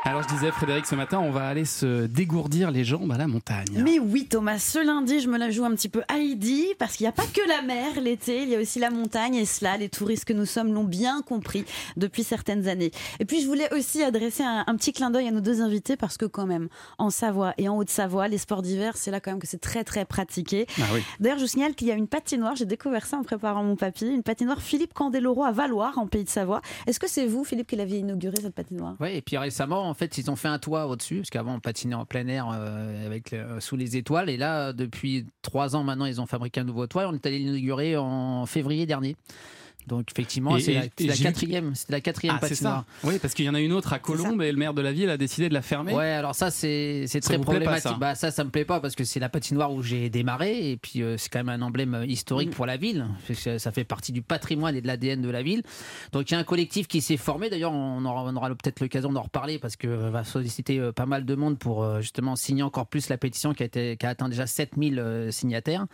[0.10, 3.28] Alors je disais Frédéric ce matin, on va aller se dégourdir les jambes à la
[3.28, 3.68] montagne.
[3.76, 7.04] Mais oui, Thomas, ce lundi, je me la joue un petit peu Heidi, parce qu'il
[7.04, 9.78] n'y a pas que la mer l'été, il y a aussi la montagne, et cela,
[9.78, 11.64] les touristes que nous sommes l'ont bien compris
[11.96, 12.90] depuis certaines années.
[13.20, 15.96] Et puis, je voulais aussi adresser un, un petit clin d'œil à nos deux invités,
[15.96, 19.30] parce que quand même, en Savoie et en Haute-Savoie, les sports d'hiver, c'est là quand
[19.30, 20.66] même que c'est très, très pratiqué.
[20.80, 21.04] Ah oui.
[21.20, 23.76] D'ailleurs, je vous signale qu'il y a une patinoire, j'ai découvert ça en préparant mon
[23.76, 26.64] papier, une patinoire Philippe Candeloro à Valoir, en Pays de Savoie.
[26.88, 28.96] Est-ce que c'est vous, Philippe, qui l'aviez inauguré cette patinoire?
[29.00, 31.60] Oui, et puis récemment, en fait, ils ont fait un toit au-dessus, parce qu'avant, on
[31.60, 34.30] patinait en plein air euh, avec, le- sous les étoiles.
[34.30, 37.08] Et là, depuis trois ans maintenant, ils ont fabriqué un nouveau toit.
[37.08, 39.16] On est allé l'inaugurer en février dernier.
[39.90, 42.86] Donc, effectivement, c'est la, quatrième, c'était la quatrième Ah, patinoire.
[43.02, 43.08] ça.
[43.08, 44.92] Oui, parce qu'il y en a une autre à Colombes et le maire de la
[44.92, 45.94] ville a décidé de la fermer.
[45.94, 47.84] Ouais, alors ça c'est très pas, problématique.
[47.84, 50.72] ça bah ça, ça me plaît pas parce que c'est la patinoire où j'ai démarré
[50.72, 53.06] et puis euh, c'est quand même un emblème euh, historique pour la ville.
[53.34, 55.64] Ça fait partie du patrimoine et de l'ADN de la ville.
[56.12, 57.50] Donc il y a un collectif qui s'est formé.
[57.50, 61.06] D'ailleurs, on aura, aura peut-être l'occasion d'en reparler parce que euh, va solliciter euh, pas
[61.06, 64.10] mal de monde pour justement signer encore plus la pétition qui a été qui a
[64.10, 65.86] atteint déjà 7000 euh, signataires.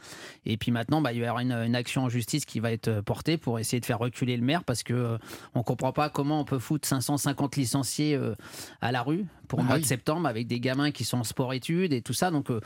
[0.46, 2.72] Et puis maintenant, bah, il va y avoir une, une action en justice qui va
[2.72, 5.18] être portée pour essayer de faire reculer le maire parce que euh,
[5.54, 8.36] on comprend pas comment on peut foutre 550 licenciés euh,
[8.82, 9.82] à la rue pour le Ah mois oui.
[9.84, 12.32] de septembre avec des gamins qui sont en sport-études et tout ça.
[12.32, 12.60] Donc euh,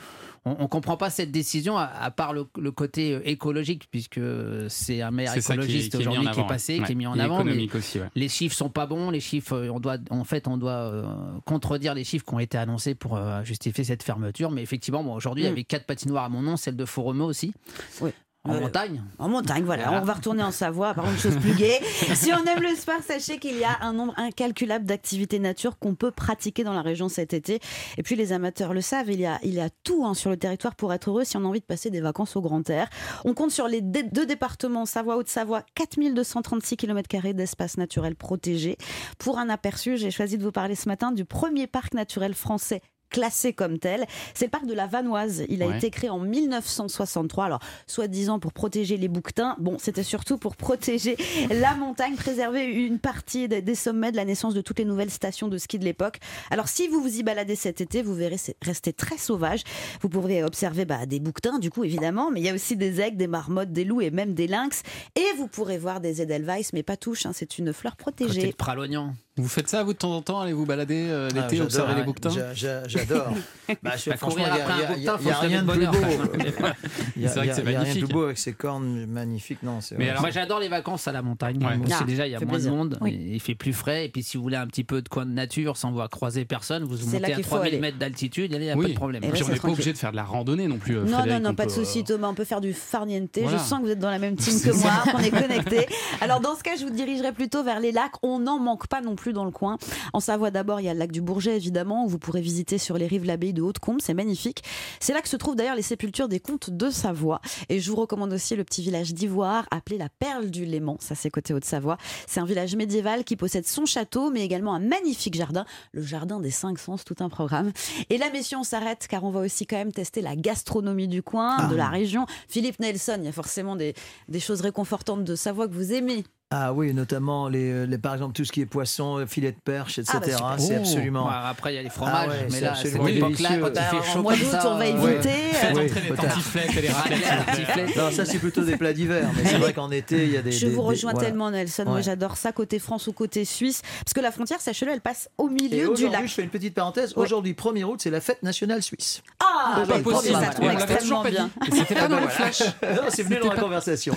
[0.44, 4.20] on, on comprend pas cette décision à, à part le, le côté euh, écologique puisque
[4.68, 6.86] c'est un maire écologiste aujourd'hui qui est passé, ouais.
[6.86, 7.36] qui est mis en Et avant.
[7.44, 8.08] mais économique aussi, ouais.
[8.14, 9.10] les chiffres sont pas bons.
[9.10, 11.04] Les chiffres, euh, on doit, en fait, on doit euh,
[11.44, 14.50] contredire les chiffres qui ont été annoncés pour euh, justifier cette fermeture.
[14.50, 15.52] Mais effectivement, bon, aujourd'hui, il y Mm.
[15.52, 17.52] avait quatre patinoires à mon nom, celle de Faux-Romeu aussi.
[18.00, 18.10] Oui.
[18.48, 19.02] En Euh, montagne.
[19.18, 19.84] En montagne, voilà.
[19.84, 20.00] Voilà.
[20.00, 21.78] On va retourner en Savoie, par une chose plus gaie.
[22.14, 25.94] si on aime le sport, sachez qu'il y a un nombre incalculable d'activités nature qu'on
[25.94, 27.60] peut pratiquer dans la région cet été.
[27.98, 30.30] Et puis, les amateurs le savent, il y a, il y a tout hein, sur
[30.30, 32.68] le territoire pour être heureux si on a envie de passer des vacances au grand
[32.70, 32.88] air.
[33.26, 38.78] On compte sur les deux départements, Savoie, Haute-Savoie, 4236 km d'espace naturel protégé.
[39.18, 42.80] Pour un aperçu, j'ai choisi de vous parler ce matin du premier parc naturel français
[43.10, 44.06] classé comme tel.
[44.34, 45.44] C'est le parc de la Vanoise.
[45.48, 45.76] Il a Ouais.
[45.76, 47.44] été créé en 1963.
[47.44, 49.56] Alors, soi-disant pour protéger les bouquetins.
[49.58, 51.16] Bon, c'était surtout pour protéger
[51.50, 55.48] la montagne, préserver une partie des, sommets de la naissance de toutes les nouvelles stations
[55.48, 56.18] de ski de l'époque.
[56.50, 59.62] Alors, si vous vous y baladez cet été, vous verrez, c'est resté très sauvage.
[60.00, 63.00] Vous pourrez observer bah, des bouquetins, du coup, évidemment, mais il y a aussi des
[63.00, 64.82] aigles, des marmottes, des loups et même des lynx.
[65.16, 68.48] Et vous pourrez voir des Edelweiss, mais pas touche, hein, c'est une fleur Côté protégée.
[68.48, 69.14] de Pralognan.
[69.40, 71.94] Vous faites ça, vous, de temps en temps Allez vous balader euh, Ah, l'été, observer
[71.94, 73.28] les bouquetins J'a- j'a- J'adore.
[73.84, 74.48] Bah, je- Bah, franchement, courir
[74.96, 75.92] il y a- rien de plus beau.
[75.92, 76.74] bonne heure.
[77.16, 77.84] Il y a, C'est vrai il y que a- c'est il y a rien de
[77.84, 78.04] magnifique.
[78.04, 79.62] plus beau avec ses cornes magnifiques.
[79.62, 80.10] Non, c'est Mais vrai.
[80.10, 81.64] alors- Moi j'adore les vacances à la montagne.
[81.64, 81.76] Ouais.
[81.76, 82.72] Bon, Ah, c'est déjà il y a fait moins plaisir.
[82.72, 83.18] de monde, Oui.
[83.32, 85.30] il fait plus frais et puis si vous voulez un petit peu de coin de
[85.32, 87.80] nature sans voir croiser personne, vous montez à qu'il faut 3000 aller.
[87.80, 89.22] mètres d'altitude, il n'y a pas de problème.
[89.24, 90.96] On n'est pas obligé de faire de la randonnée non plus.
[90.98, 92.28] euh, Non, non, non, on pas de souci, euh, Thomas.
[92.28, 93.30] On peut faire du farniente.
[93.36, 95.86] Je sens que vous êtes dans la même team que moi, qu'on est connectés.
[96.20, 98.12] Alors, dans ce cas, je vous dirigerai plutôt vers les lacs.
[98.22, 99.78] On n'en manque pas non plus dans le coin.
[100.12, 102.78] En Savoie, d'abord, il y a le lac du Bourget, évidemment, où vous pourrez visiter
[102.78, 103.98] sur les rives l'abbaye de Haute-Combe.
[104.00, 104.62] C'est magnifique.
[105.00, 107.40] C'est là que se trouvent d'ailleurs les sépultures des comtes de Savoie.
[107.68, 110.96] Et je vous recommande aussi le petit village d'Ivoire, appelé la Perle du Léman.
[111.00, 111.96] Ça, c'est côté Haute-Savoie.
[112.26, 116.40] C'est un village médiéval qui possède son château, mais également un magnifique jardin, le jardin
[116.40, 117.72] des cinq sens, tout un programme.
[118.10, 121.22] Et là, messieurs, on s'arrête car on va aussi quand même tester la gastronomie du
[121.22, 121.66] coin, Ah.
[121.68, 122.26] de la région.
[122.48, 123.94] Philippe Nelson, il y a forcément des,
[124.28, 126.24] des choses réconfortantes de Savoie que vous aimez.
[126.52, 130.00] Ah oui, notamment les, les- par exemple tout ce qui est poisson, filet de perche,
[130.00, 130.18] etc.
[130.18, 130.80] Ah bah c'est Oh.
[130.80, 131.26] absolument.
[131.26, 133.06] Ouais, après il y a les fromages, Ah ouais, mais c'est là, à cette absolument
[133.28, 133.60] époque-là, délicieux.
[133.60, 135.28] quand il fait chaud mois d'août, on va euh, éviter.
[135.52, 136.22] Faites entrer les peut-être.
[136.22, 137.96] tartiflettes et les raclettes.
[137.96, 140.42] Non, ça c'est plutôt des plats d'hiver, mais c'est vrai qu'en été il y a
[140.42, 140.50] des.
[140.50, 141.28] Je des- vous des- rejoins voilà.
[141.28, 141.84] tellement, Nelson.
[141.86, 142.02] Moi, Ouais.
[142.02, 143.82] j'adore ça, côté France ou côté Suisse.
[144.04, 146.26] Parce que la frontière, sachez-le, elle passe au Et milieu du aujourd'hui, lac.
[146.26, 146.76] je fais une petite.
[146.76, 147.12] Ouais.
[147.14, 149.22] Aujourd'hui, 1er août, c'est la fête nationale suisse.
[149.38, 150.34] Ah, Pas possible.
[150.40, 151.50] ça tombe extrêmement bien.
[151.72, 152.60] C'était pas dans le flash.
[152.82, 154.16] non, c'est venu dans la conversation.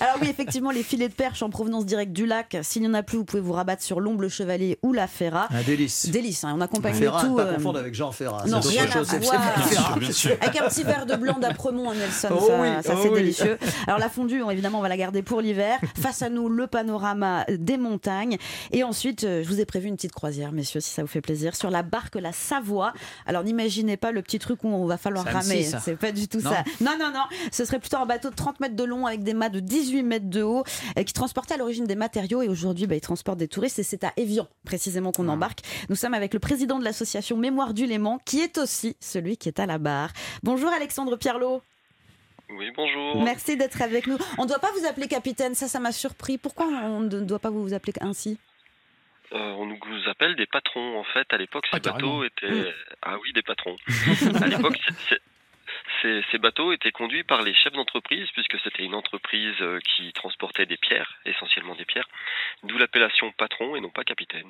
[0.00, 2.58] Alors oui, effectivement, les filets de perche en provenance directe du lac.
[2.62, 5.48] S'il n'y en a plus, vous pouvez vous rabattre sur l'omble chevalier ou la ferra.
[5.50, 6.10] Un délice.
[6.10, 7.34] Délice, hein, on accompagne Ferrat, tout.
[7.36, 8.44] pas euh, confondre avec Jean Ferrat.
[8.46, 9.94] non, rien à voir.
[10.42, 13.14] Avec un petit verre de blanc d'Apremont, Nelson, Oh ça, oui, ça, oh c'est oui.
[13.14, 13.58] délicieux.
[13.86, 15.78] Alors la fondue, on- évidemment, on va la garder pour l'hiver.
[15.98, 18.36] Face à nous, le panorama des montagnes.
[18.72, 21.22] Et ensuite, euh, je vous ai prévu une petite croisière, messieurs, si ça vous fait
[21.22, 22.92] plaisir, sur la barque La Savoie.
[23.26, 25.66] Alors n'imaginez pas le petit truc où on va falloir ramer.
[25.82, 26.50] C'est pas du tout Non.
[26.50, 26.62] ça.
[26.82, 27.24] Non, non, non.
[27.52, 30.02] Ce serait plutôt un bateau de 30 mètres de long avec des mâts de 18
[30.02, 30.64] mètres de haut
[30.98, 33.82] euh, qui transportait à l'origine des matériaux et aujourd'hui, bah, il transporte des touristes et
[33.82, 35.60] c'est à Évian précisément qu'on embarque.
[35.88, 39.48] Nous sommes avec le président de l'association Mémoire du Léman qui est aussi celui qui
[39.48, 40.10] est à la barre.
[40.42, 41.62] Bonjour Alexandre Pierlot.
[42.50, 43.22] Oui, bonjour.
[43.24, 44.18] Merci d'être avec nous.
[44.38, 46.36] On ne doit pas vous appeler capitaine, ça, ça m'a surpris.
[46.38, 48.38] Pourquoi on ne doit pas vous appeler ainsi?
[49.32, 49.78] Euh, on nous
[50.10, 51.00] appelle des patrons.
[51.00, 52.70] En fait, à l'époque, ces Ah, bateaux étaient.
[53.02, 53.76] Ah oui, des patrons.
[54.42, 54.78] à l'époque,
[56.04, 60.12] ces, ces bateaux étaient conduits par les chefs d'entreprise, puisque c'était une entreprise euh, qui
[60.12, 62.08] transportait des pierres, essentiellement des pierres,
[62.62, 64.48] d'où l'appellation patron et non pas capitaine.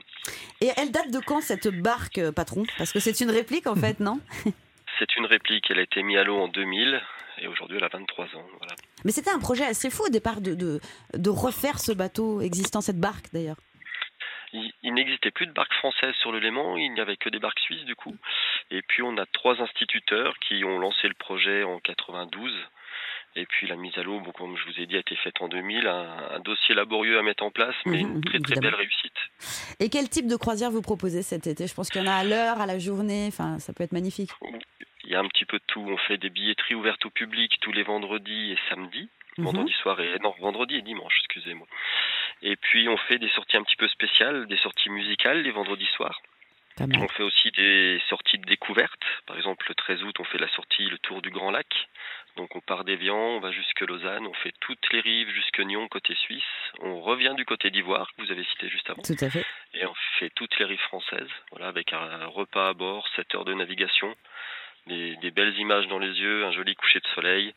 [0.60, 2.64] Et elle date de quand cette barque, euh, patron?
[2.76, 4.20] Parce que c'est une réplique en fait, non?
[5.00, 7.02] C'est une réplique, elle a été mise à l'eau en 2000,
[7.38, 8.46] et aujourd'hui elle a 23 ans.
[8.58, 8.76] Voilà.
[9.04, 10.80] Mais c'était un projet assez fou au départ de, de,
[11.14, 13.56] de refaire ce bateau existant, cette barque d'ailleurs.
[14.54, 17.38] Il, il n'existait plus de barques françaises sur le Léman, il n'y avait que des
[17.40, 18.16] barques suisses du coup.
[18.70, 22.52] Et puis on a trois instituteurs qui ont lancé le projet en 92.
[23.36, 25.34] Et puis la mise à l'eau, bon, comme je vous ai dit, a été faite
[25.40, 25.88] en 2000.
[25.88, 29.16] Un, un dossier laborieux à mettre en place, mais Mhm, une très très belle réussite.
[29.80, 31.66] Et quel type de croisière vous proposez cet été?
[31.66, 33.90] Je pense qu'il y en a à l'heure, à la journée, enfin ça peut être
[33.92, 34.30] magnifique.
[35.02, 35.84] Il y a un petit peu de tout.
[35.86, 39.10] On fait des billetteries ouvertes au public tous les vendredis et samedis.
[39.38, 39.44] Mhm.
[39.46, 41.66] Vendredi soir et non, vendredi et dimanche, excusez-moi.
[42.42, 45.88] Et puis on fait des sorties un petit peu spéciales, des sorties musicales les vendredis
[45.96, 46.20] soirs.
[46.80, 49.00] On fait aussi des sorties de découverte.
[49.26, 51.68] Par exemple, le 13 août, on fait la sortie Le Tour du Grand Lac.
[52.36, 55.86] Donc on part d'Evian, on va jusque Lausanne, on fait toutes les rives jusque Nyon
[55.86, 56.42] côté suisse.
[56.80, 59.02] On revient du côté d'Ivoire que vous avez cité juste avant.
[59.02, 59.46] Tout à fait.
[59.74, 63.44] Et on fait toutes les rives françaises, voilà, avec un repas à bord, 7 heures
[63.44, 64.12] de navigation,
[64.88, 67.54] des, des belles images dans les yeux, un joli coucher de soleil.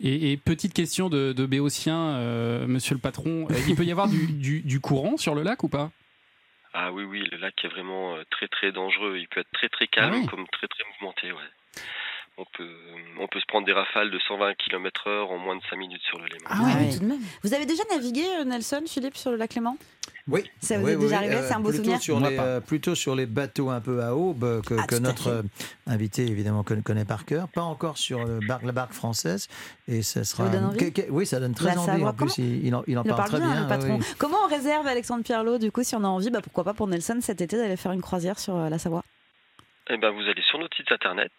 [0.00, 3.90] Et, et petite question de, de Béotien, euh, monsieur le patron, euh, il peut y
[3.90, 5.90] avoir du, du- du courant sur le lac ou pas?
[6.74, 9.16] Ah oui, oui, le lac est vraiment euh, très très dangereux.
[9.18, 10.26] Il peut être très très calme Ah oui.
[10.26, 11.82] comme très très mouvementé, ouais.
[12.38, 12.68] On peut,
[13.18, 16.02] on peut se prendre des rafales de 120 km heure en moins de 5 minutes
[16.02, 16.44] sur le Léman.
[16.50, 17.18] Ah ouais, tout de même.
[17.42, 19.78] Vous avez déjà navigué, euh, Nelson, Philippe, sur le lac Léman?
[20.28, 20.44] Oui.
[20.60, 22.00] Ça vous Oui, est oui, déjà arrivé euh, C'est un beau plutôt souvenir?
[22.02, 22.42] sur Moi les, pas.
[22.44, 25.42] euh, Plutôt sur les bateaux un peu à aube euh, que, Ah, que notre euh,
[25.86, 27.48] invité évidemment connaît, connaît par cœur.
[27.48, 29.48] Pas encore sur le bar- la barque française.
[29.88, 30.44] Et ça sera.
[30.44, 30.76] vous donne
[31.08, 32.04] oui, ça donne très envie.
[32.04, 33.62] En plus, comment il, il en, il en Il en parle parle très bien, bien.
[33.62, 33.96] le patron.
[33.98, 34.06] oui.
[34.18, 36.86] Comment on réserve Alexandre Pierlot Du coup, si on a envie, bah, pourquoi pas pour
[36.86, 39.02] Nelson cet été d'aller faire une croisière sur la Savoie?
[39.88, 41.30] Eh ben, vous allez sur notre site internet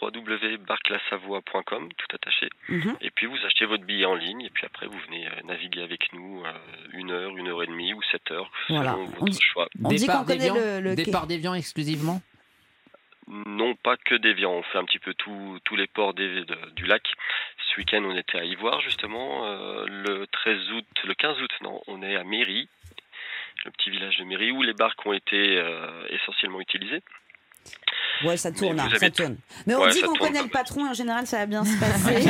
[0.00, 2.48] www.barquelasavoie.com, tout attaché.
[2.68, 2.96] Mhm.
[3.00, 5.82] Et puis vous achetez votre billet en ligne et puis après vous venez euh, naviguer
[5.82, 6.52] avec nous euh,
[6.92, 8.92] une heure, une heure et demie ou sept heures, Voilà.
[8.92, 9.68] selon On votre dit- choix.
[9.84, 10.94] On dit Départ qu'on connaît d'Évian le, le.
[10.96, 12.20] Départ d'Évian exclusivement?
[13.28, 14.52] Non, pas que d'Evian.
[14.52, 17.02] On fait un petit peu tout- tous les ports de- du lac.
[17.70, 19.44] Ce week-end, on était à Ivoire, justement.
[19.46, 22.68] Euh, le 13 août, le 15 août, non, on est à Méry,
[23.64, 27.02] le petit village de Méry, où les barques ont été euh, essentiellement utilisées.
[28.24, 29.36] Ouais, ça tourne, Mais hein, ça tourne.
[29.66, 32.24] Mais on Ouais, dit qu'on connaît le patron, en général, ça va bien se passer.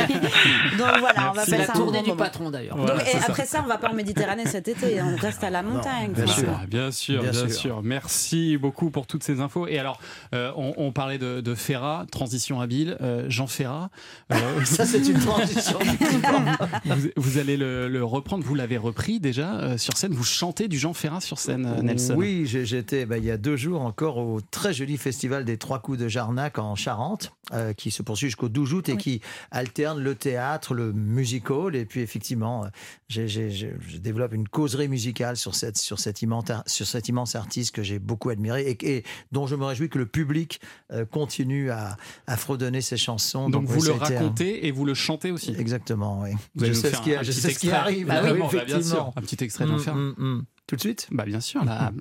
[0.77, 2.77] Donc voilà, on va la passer un tournée du patron d'ailleurs.
[2.77, 3.25] Voilà, et c'est ça.
[3.29, 6.11] après ça, on va pas en Méditerranée cet été, on reste à la montagne.
[6.11, 6.59] bien sûr.
[6.67, 7.51] Bien sûr, bien, Bien sûr.
[7.53, 7.81] sûr.
[7.83, 9.67] Merci beaucoup pour toutes ces infos.
[9.67, 9.99] Et alors,
[10.35, 12.97] euh, on, on parlait de, de Ferrat, transition habile.
[13.01, 13.89] Euh, Jean Ferrat,
[14.33, 14.35] euh,
[14.65, 15.79] Ça, c'est une transition.
[16.85, 18.43] vous, vous allez le, le reprendre.
[18.43, 20.13] Vous l'avez repris déjà euh, sur scène.
[20.13, 22.15] Vous chantez du Jean Ferrat sur scène, Nelson.
[22.17, 25.76] Oui, j'étais bah, il y a deux jours encore au très joli festival des Trois
[25.79, 29.21] Coups de Jarnac en Charente, euh, qui se poursuit jusqu'au 12 août et qui
[29.51, 31.75] alterne le théâtre, le musical.
[31.75, 32.69] Et puis effectivement, euh,
[33.09, 37.73] je développe une causerie musicale sur, cette, sur, cet immense, ar- sur cet immense artiste
[37.75, 40.59] que j'ai beaucoup admiré et, et dont je me réjouis que le public
[40.91, 41.97] euh, continue à,
[42.27, 43.49] à fredonner ses chansons.
[43.49, 45.55] Donc, vous le un- racontez et vous le chantez aussi.
[45.57, 46.31] Exactement, oui.
[46.55, 47.71] Vous Je sais ce qui, un je petit sais ce qui extrait.
[47.71, 48.07] arrive.
[48.11, 49.11] Ah oui, bon, bah, bien effectivement.
[49.11, 49.13] sûr.
[49.15, 49.95] Un petit extrait d'en Mm, faire.
[49.95, 50.45] mm, mm.
[50.67, 51.63] Tout de suite Bah bien sûr.
[51.63, 51.91] Là,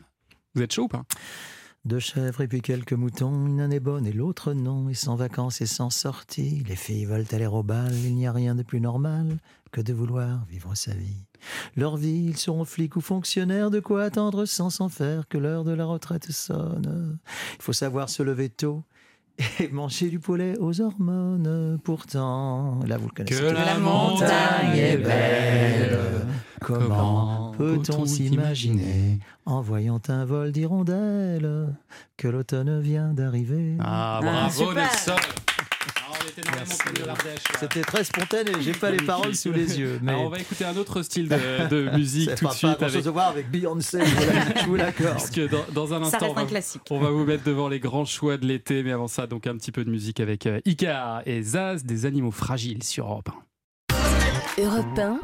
[0.54, 1.04] vous êtes chaud ou pas?
[1.86, 5.60] Deux chèvres et puis quelques moutons, une année bonne et l'autre non, et sans vacances
[5.60, 6.64] et sans sortie.
[6.68, 9.38] Les filles veulent aller au bal, il n'y a rien de plus normal
[9.70, 11.26] que de vouloir vivre sa vie.
[11.76, 15.62] Leur vie, ils seront flics ou fonctionnaires, de quoi attendre sans s'en faire que l'heure
[15.62, 17.20] de la retraite sonne.
[17.54, 18.82] Il faut savoir se lever tôt
[19.60, 21.78] et manger du poulet aux hormones.
[21.84, 23.40] Pourtant, là vous le connaissez.
[23.40, 26.26] Que la montagne est belle.
[26.60, 31.74] Comment peut-on s'imaginer, en voyant un vol d'hirondelles,
[32.16, 34.72] que l'automne vient d'arriver Ah, Ah, bravo.
[34.74, 36.64] Nelson Ah.
[37.60, 39.98] C'était très spontané, j'ai pas les paroles sous les yeux.
[40.02, 42.82] Mais Alors, on va écouter un autre style de, de musique tout de pas suite
[42.82, 45.12] avec chose à voir avec Beyoncé, je vous l'accorde.
[45.14, 46.82] Parce que dans, dans un Ça instant, on reste un va, classique.
[46.90, 49.56] on va vous mettre devant les grands choix de l'été, mais avant ça, donc un
[49.56, 53.30] petit peu de musique avec euh, Icar et Zaz, des animaux fragiles sur Europe
[54.58, 54.62] 1.
[54.62, 55.20] Europe 1,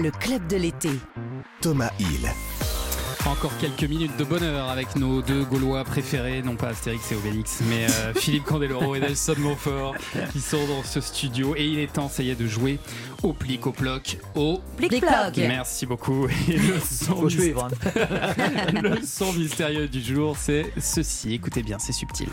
[0.00, 0.90] le club de l'été.
[1.60, 2.30] Thomas Hill.
[3.26, 7.60] Encore quelques minutes de bonheur avec nos deux Gaulois préférés, non pas Astérix et Obélix,
[7.68, 9.94] mais euh, Philippe Candeloro et Nelson Montfort
[10.32, 11.54] qui sont dans ce studio.
[11.56, 12.78] Et il est temps, ça y est, de jouer
[13.22, 15.36] au plic, au ploc, au Plic-ploc.
[15.36, 16.26] Merci beaucoup.
[16.48, 17.68] Et le son, Faut suivre.
[17.68, 18.72] hein.
[18.82, 21.34] le son mystérieux du jour, c'est ceci.
[21.34, 22.28] Écoutez bien, c'est subtil.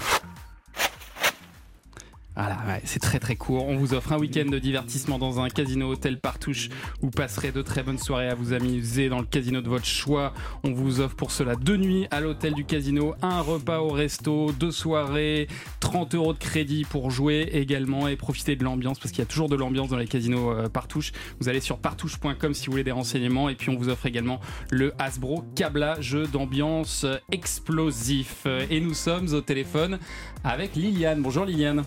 [2.84, 3.68] C'est très très court.
[3.68, 6.70] On vous offre un week-end de divertissement dans un casino hôtel Partouche.
[7.02, 10.34] Vous passerez de très bonnes soirées à vous amuser dans le casino de votre choix.
[10.64, 14.52] On vous offre pour cela deux nuits à l'hôtel du casino, un repas au resto,
[14.52, 15.48] deux soirées,
[15.80, 19.30] 30 euros de crédit pour jouer également et profiter de l'ambiance parce qu'il y a
[19.30, 21.12] toujours de l'ambiance dans les casinos euh, Partouche.
[21.40, 24.40] Vous allez sur partouche.com si vous voulez des renseignements et puis on vous offre également
[24.70, 28.46] le Hasbro Cabla, jeu d'ambiance euh, explosif.
[28.70, 30.00] Et nous sommes au téléphone
[30.44, 31.22] avec Liliane.
[31.22, 31.84] Bonjour Liliane.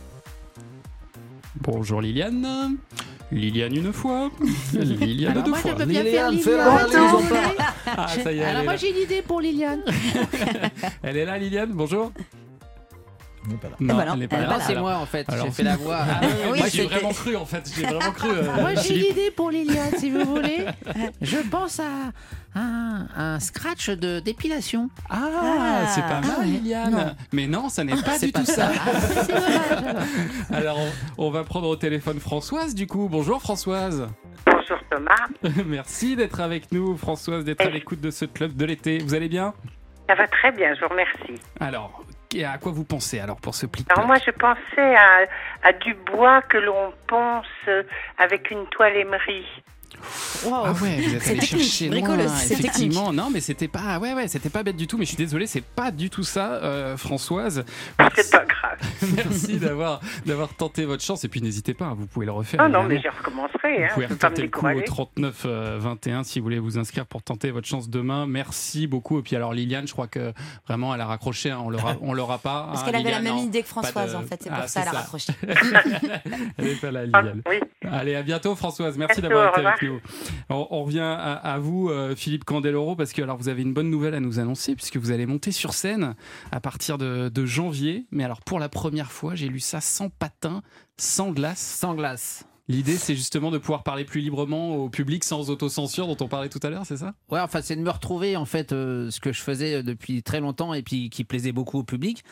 [1.56, 2.76] Bonjour Liliane.
[3.32, 4.30] Liliane une fois.
[4.72, 5.70] Liliane Alors deux moi, fois.
[5.72, 7.56] je peux bien Liliane, faire Liliane.
[7.86, 9.82] Ah, ça y est, elle Alors est moi j'ai une idée pour Liliane.
[11.02, 12.12] Elle est là Liliane, bonjour.
[13.46, 13.76] On n'est pas là.
[13.80, 14.60] Non, bah non, elle n'est pas elle est là.
[14.60, 15.98] c'est moi en fait, alors- j'ai fait la voix.
[16.10, 18.28] Ah, oui, oui, Oui, moi j'ai c'était- vraiment cru en fait, j'ai vraiment cru.
[18.30, 19.06] euh, Moi j'ai Philippe.
[19.06, 20.66] une idée pour Liliane si vous voulez.
[21.22, 21.84] Je pense à
[22.54, 24.90] un, un scratch de d'épilation.
[25.08, 26.46] Ah, c'est pas mal Ah ouais.
[26.46, 26.90] Liliane.
[26.92, 27.14] Non.
[27.32, 28.70] Mais non, ça n'est pas du pas tout ça.
[28.74, 29.52] Ah, c'est dommage.
[30.50, 30.60] alors.
[30.60, 30.78] Alors
[31.16, 33.08] on, on va prendre au téléphone Françoise du coup.
[33.10, 34.06] Bonjour Françoise.
[34.46, 38.98] Bonjour Thomas, Merci d'être avec nous Françoise, d'être à l'écoute de ce club de l'été.
[38.98, 39.54] Vous allez bien?
[40.08, 41.40] Ça va très bien, je vous remercie.
[41.60, 42.02] Alors,
[42.38, 45.26] à quoi vous pensez alors pour ce pli Alors moi je pensais à,
[45.62, 47.68] à du bois que l'on ponce
[48.18, 49.46] avec une toile émerie.
[50.50, 52.16] Ah ouais, vous êtes allé chercher loin,
[52.50, 53.12] effectivement.
[53.12, 54.96] Non, mais c'était pas, ouais, ouais, c'était pas bête du tout.
[54.98, 57.64] Mais je suis désolé, c'est pas du tout ça, euh, Françoise.
[58.16, 58.78] C'est pas grave.
[59.16, 61.24] Merci d'avoir d'avoir tenté votre chance.
[61.24, 62.60] Et puis n'hésitez pas, vous pouvez le refaire.
[62.62, 63.88] Ah non, mais je recommencerai, hein.
[63.88, 64.84] Vous pouvez retenter le coup au décourager.
[64.84, 68.26] 39 euh, 21 si vous voulez vous inscrire pour tenter votre chance demain.
[68.26, 69.18] Merci beaucoup.
[69.18, 70.32] Et puis alors Liliane, je crois que
[70.66, 71.50] vraiment elle a raccroché.
[71.50, 71.60] hein.
[71.64, 72.68] On l'aura, on l'aura pas.
[72.68, 73.44] Parce hein, qu'elle avait la même non.
[73.44, 74.98] idée que Françoise de- en fait, c'est Ah, pour ça c'est elle a ça.
[74.98, 75.32] raccroché.
[76.58, 77.42] Elle est pas là, Ah, Liliane.
[77.48, 78.96] oui, Allez, à bientôt Françoise.
[78.96, 79.89] Merci d'avoir été avec revoir.
[80.48, 84.14] On, revient à, vous, euh, Philippe Candeloro, parce que alors vous avez une bonne nouvelle
[84.14, 86.14] à nous annoncer, puisque vous allez monter sur scène
[86.52, 88.06] à partir de, de janvier.
[88.10, 90.62] Mais alors pour la première fois, j'ai lu ça sans patin,
[90.96, 91.60] sans glace.
[91.60, 92.44] Sans glace.
[92.70, 96.48] L'idée, c'est justement de pouvoir parler plus librement au public sans autocensure dont on parlait
[96.48, 97.14] tout à l'heure, c'est ça?
[97.28, 100.40] Ouais, enfin, c'est de me retrouver en fait euh, ce que je faisais depuis très
[100.40, 102.22] longtemps et puis qui plaisait beaucoup au public.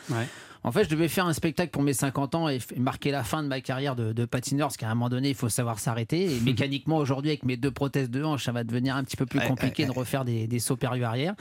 [0.64, 3.42] En fait, je devais faire un spectacle pour mes 50 ans et marquer la fin
[3.42, 6.24] de ma carrière de, de patineur, parce qu'à un moment donné, il faut savoir s'arrêter.
[6.36, 9.24] Et mécaniquement, aujourd'hui, avec mes deux prothèses de hanche, ça va devenir un petit peu
[9.26, 11.34] plus Ouais, compliqué ouais, de refaire des, des sauts périlleux arrière.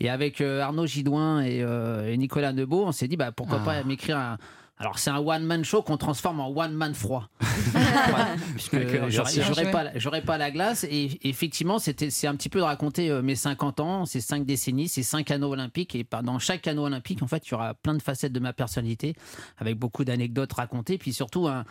[0.00, 3.58] Et avec euh, Arnaud Gidouin et, euh, et Nicolas Nebeau, on s'est dit, bah, pourquoi
[3.62, 3.64] Ah.
[3.64, 4.38] pas m'écrire un.
[4.80, 7.28] Alors, c'est un one-man show qu'on transforme en one-man froid.
[7.72, 10.84] Voilà, puisque D'accord, j'aurais- pas, j'aurais pas la glace.
[10.84, 14.44] Et effectivement, c'était, c'est un petit peu de raconter euh, mes 50 ans, ces 5
[14.46, 15.94] décennies, ces 5 anneaux olympiques.
[15.96, 18.52] Et dans chaque anneau olympique, en fait, il y aura plein de facettes de ma
[18.52, 19.14] personnalité,
[19.58, 21.64] avec beaucoup d'anecdotes racontées, puis surtout un,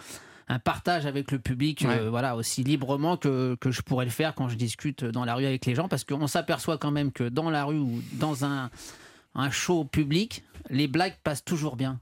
[0.49, 4.35] un partage avec le public, euh, voilà, aussi librement que, que je pourrais le faire
[4.35, 7.23] quand je discute dans la rue avec les gens, parce qu'on s'aperçoit quand même que
[7.29, 8.69] dans la rue ou dans un,
[9.35, 11.99] un show public, les blagues passent toujours bien.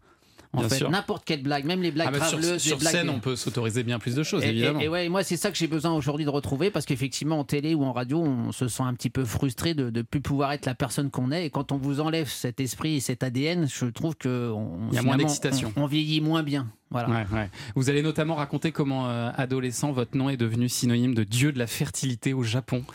[0.55, 3.35] En Bien fait, n'importe quelle blague, même les blagues Ah sur, blagues scène, on peut
[3.35, 4.79] s'autoriser bien plus de choses, et, évidemment.
[4.79, 7.43] et- et ouais, moi, c'est ça que j'ai besoin aujourd'hui de retrouver parce qu'effectivement, en
[7.43, 10.51] télé ou en radio, on se sent un petit peu frustré de ne plus pouvoir
[10.53, 11.45] être la personne qu'on est.
[11.45, 14.95] Et quand on vous enlève cet esprit et cet ADN, je trouve que on, Il
[14.95, 15.73] y a moins d'excitation.
[15.75, 16.67] On, on vieillit moins bien.
[16.91, 17.09] Voilà.
[17.09, 17.49] Ouais, ouais.
[17.75, 21.59] Vous allez notamment raconter comment, euh, adolescent, votre nom est devenu synonyme de dieu de
[21.59, 22.83] la fertilité au Japon.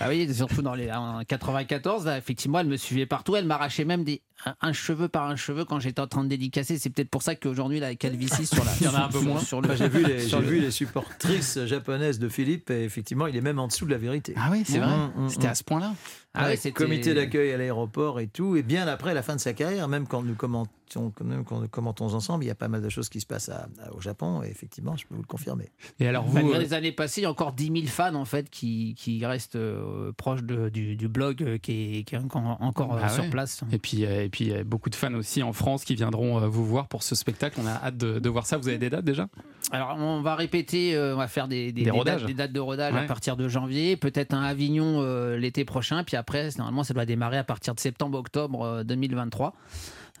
[0.00, 3.36] Ah oui, surtout dans les en 94, là, effectivement, elle me suivait partout.
[3.36, 6.28] Elle m'arrachait même des, un, un cheveu par un cheveu quand j'étais en train de
[6.28, 6.78] dédicacer.
[6.78, 8.70] C'est peut-être pour ça qu'aujourd'hui, la calvitie sur la.
[8.80, 9.40] Il y en a un peu moins.
[9.40, 12.84] Sur le, j'ai vu, les, sur j'ai le- vu les supportrices japonaises de Philippe et
[12.84, 14.34] effectivement, il est même en dessous de la vérité.
[14.36, 15.50] Ah oui, c'est vrai Mmh, mmh, C'était mmh.
[15.50, 15.92] à ce point-là
[16.34, 18.54] Ah Ouais, ouais, comité d'accueil à l'aéroport et tout.
[18.56, 21.60] Et bien après la fin de sa carrière, même quand nous commentons, quand même quand
[21.60, 23.92] nous commentons ensemble, il y a pas mal de choses qui se passent à- à-
[23.94, 24.42] au Japon.
[24.42, 25.70] Et effectivement, je peux vous le confirmer.
[25.98, 28.14] Et alors vous, Malgré euh, les années passées, il y a encore 10 000 fans
[28.14, 32.14] en fait qui, qui restent euh, proches de- du, du blog euh, qui est, qui
[32.14, 33.30] est encore, encore euh, Ah sur ouais.
[33.30, 33.62] place.
[33.72, 36.88] Et puis, euh, et puis beaucoup de fans aussi en France qui viendront vous voir
[36.88, 37.58] pour ce spectacle.
[37.62, 38.58] On a hâte de, de voir ça.
[38.58, 39.28] Vous avez des dates déjà?
[39.72, 42.24] Alors on va répéter, on va faire des, Des dates, rodages.
[42.24, 46.16] des dates de rodage à partir de janvier, peut-être un Avignon euh, l'été prochain, puis
[46.18, 49.54] après normalement ça doit démarrer à partir de septembre-octobre euh, 2023.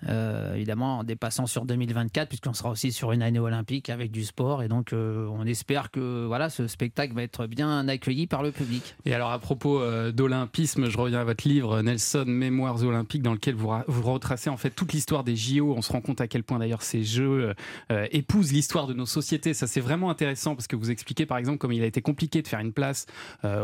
[0.06, 4.24] Euh, évidemment en dépassant sur 2024 puisqu'on sera aussi sur une année olympique avec du
[4.24, 8.44] sport et donc euh, on espère que voilà ce spectacle va être bien accueilli par
[8.44, 8.94] le public.
[9.04, 13.32] Et alors à propos euh, d'olympisme, je reviens à votre livre Nelson Mémoires olympiques dans
[13.32, 15.74] lequel vous, vous retracez en fait toute l'histoire des JO.
[15.76, 17.54] On se rend compte à quel point d'ailleurs ces jeux
[17.90, 19.52] euh, épousent l'histoire de nos sociétés.
[19.52, 22.42] Ça c'est vraiment intéressant parce que vous expliquez par exemple comme il a été compliqué
[22.42, 23.06] de faire une place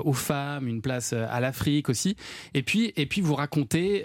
[0.05, 2.17] aux femmes, une place à l'Afrique aussi.
[2.55, 4.05] Et puis et puis vous racontez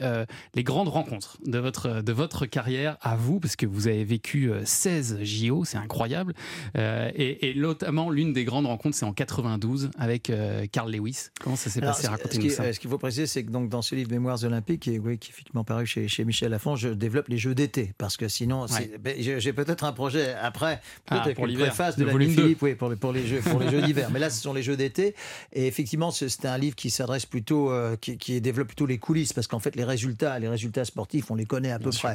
[0.53, 4.51] les grandes rencontres de votre de votre carrière à vous parce que vous avez vécu
[4.51, 6.33] euh, 16 JO, c'est incroyable.
[6.77, 11.27] Euh, et, et notamment l'une des grandes rencontres c'est en 92 avec euh, Carl Lewis.
[11.41, 12.07] Comment ça s'est passé?
[12.07, 12.63] Racontez-nous ça.
[12.63, 14.99] euh, Ce qu'il faut préciser, c'est que donc, dans ce livre Mémoires olympiques, qui est,
[14.99, 17.93] oui, qui est effectivement paru chez, chez Michel Lafon, je développe les jeux d'été.
[17.97, 18.91] Parce que sinon, Ouais.
[18.99, 22.05] ben, j'ai peut-être un projet après, Ah, peut-être pour une préface de.
[22.09, 24.09] Philippe, oui, pour, les- pour les jeux, pour les jeux d'hiver.
[24.11, 25.15] Mais là, ce sont les jeux d'été.
[25.53, 28.97] Et effectivement, c'est c'est un livre qui s'adresse plutôt, euh, qui, qui développe plutôt les
[28.97, 29.31] coulisses.
[29.33, 32.08] Parce qu'en fait, les résultats, les résultats sportifs, on les connaît à peu près.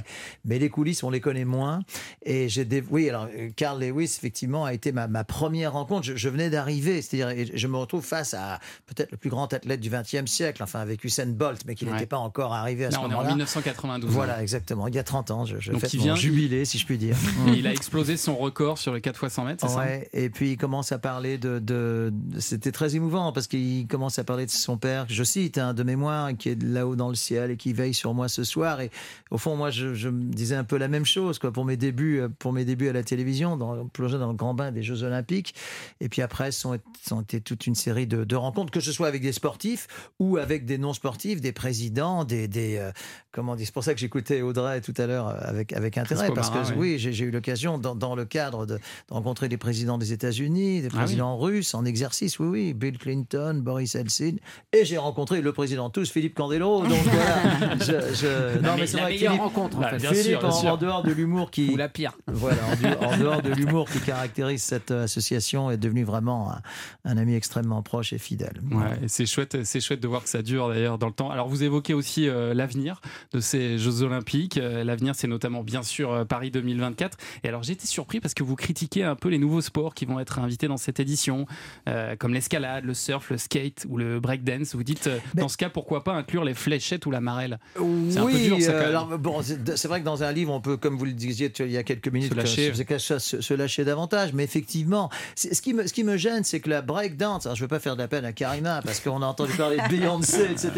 [0.45, 1.81] Mais les coulisses, on les connaît moins.
[2.25, 2.83] Et j'ai des...
[2.91, 6.07] Oui, alors, euh, Carl Lewis, effectivement, a été ma, ma première rencontre.
[6.07, 9.81] Je, je venais d'arriver, c'est-à-dire, je me retrouve face à peut-être le plus grand athlète
[9.81, 11.93] du XXe siècle, enfin, avec Usain Bolt, mais qui Ouais.
[11.93, 13.29] n'était pas encore arrivé à ce on est en moment-là.
[13.31, 14.11] 1992.
[14.11, 14.89] Voilà, exactement.
[14.89, 16.87] Il y a 30 ans, je, je Donc, fête il mon vient- jubilé, si je
[16.87, 17.17] puis dire.
[17.49, 20.31] Et il a explosé son record sur le 4 x 100 mètres, c'est Ouais, et
[20.31, 22.13] puis il commence à parler de.
[22.39, 25.75] C'était très émouvant parce qu'il commence à parler de son père, que je cite, hein,
[25.75, 28.81] de mémoire, qui est là-haut dans le ciel et qui veille sur moi ce soir.
[28.81, 28.91] Et
[29.31, 31.77] au fond, moi, je, je me disais un peu la même chose quoi, pour, mes
[31.77, 34.83] débuts, euh, pour mes débuts à la télévision, dans, plongé dans le grand bain des
[34.83, 35.55] Jeux Olympiques.
[36.01, 39.09] Et puis après, sont, sont été toute une série de, de rencontres, que ce soit
[39.09, 39.87] avec des sportifs
[40.19, 42.49] ou avec des non-sportifs, des présidents, des.
[42.49, 42.93] des euh,
[43.33, 46.31] comment dire C'est pour ça que j'écoutais Audrey tout à l'heure euh, avec, avec intérêt.
[46.35, 48.81] Parce que oui, j'ai eu l'occasion, dans, dans le cadre de, de
[49.11, 50.99] rencontrer des présidents des États-Unis, des Ah oui.
[51.01, 54.39] présidents russes en exercice, oui, oui, Bill Clinton, Boris Eltsine,
[54.73, 56.87] et j'ai rencontré le président de tous, Philippe Candeloro.
[56.87, 59.97] Donc voilà, je, je- La non mais c'est vrai meilleure Philippe, rencontre, en Bah, fait.
[59.99, 60.73] bien Philippe, sûr, bien en, sûr.
[60.73, 62.13] en dehors de l'humour qui, Ou la pire.
[62.29, 66.53] voilà, en, du- en dehors de l'humour qui caractérise cette euh, association, est devenu vraiment
[66.53, 66.61] un,
[67.05, 68.61] un ami extrêmement proche et fidèle.
[68.71, 71.31] Ouais, et c'est chouette, c'est chouette de voir que ça dure d'ailleurs dans le temps.
[71.31, 73.01] Alors vous évoquez aussi euh, l'avenir
[73.33, 74.57] de ces Jeux Olympiques.
[74.59, 77.17] Euh, l'avenir, c'est notamment bien sûr euh, Paris 2024.
[77.45, 80.05] Et alors j'ai été surpris parce que vous critiquez un peu les nouveaux sports qui
[80.07, 81.47] vont être invités dans cette édition,
[81.89, 84.75] euh, comme l'escalade, le surf, le skate ou le breakdance.
[84.75, 87.59] Vous dites, euh, dans ce cas, pourquoi pas inclure les fléchettes ou la marelle?
[87.75, 88.89] C'est un peu Oui, dur, ça, quand euh, même.
[88.89, 89.41] alors, bon,
[89.77, 91.83] c'est- vrai que dans un livre, on peut, comme vous le disiez il y a
[91.83, 92.73] quelques minutes, Se lâcher.
[92.73, 94.33] que- que ça, se, se lâcher davantage.
[94.33, 97.63] Mais effectivement, ce qui me, ce qui me gêne, c'est que la breakdance, alors je
[97.63, 99.89] ne veux pas faire de la peine à Karima, parce qu'on a entendu parler de
[99.89, 100.71] Beyoncé, etc.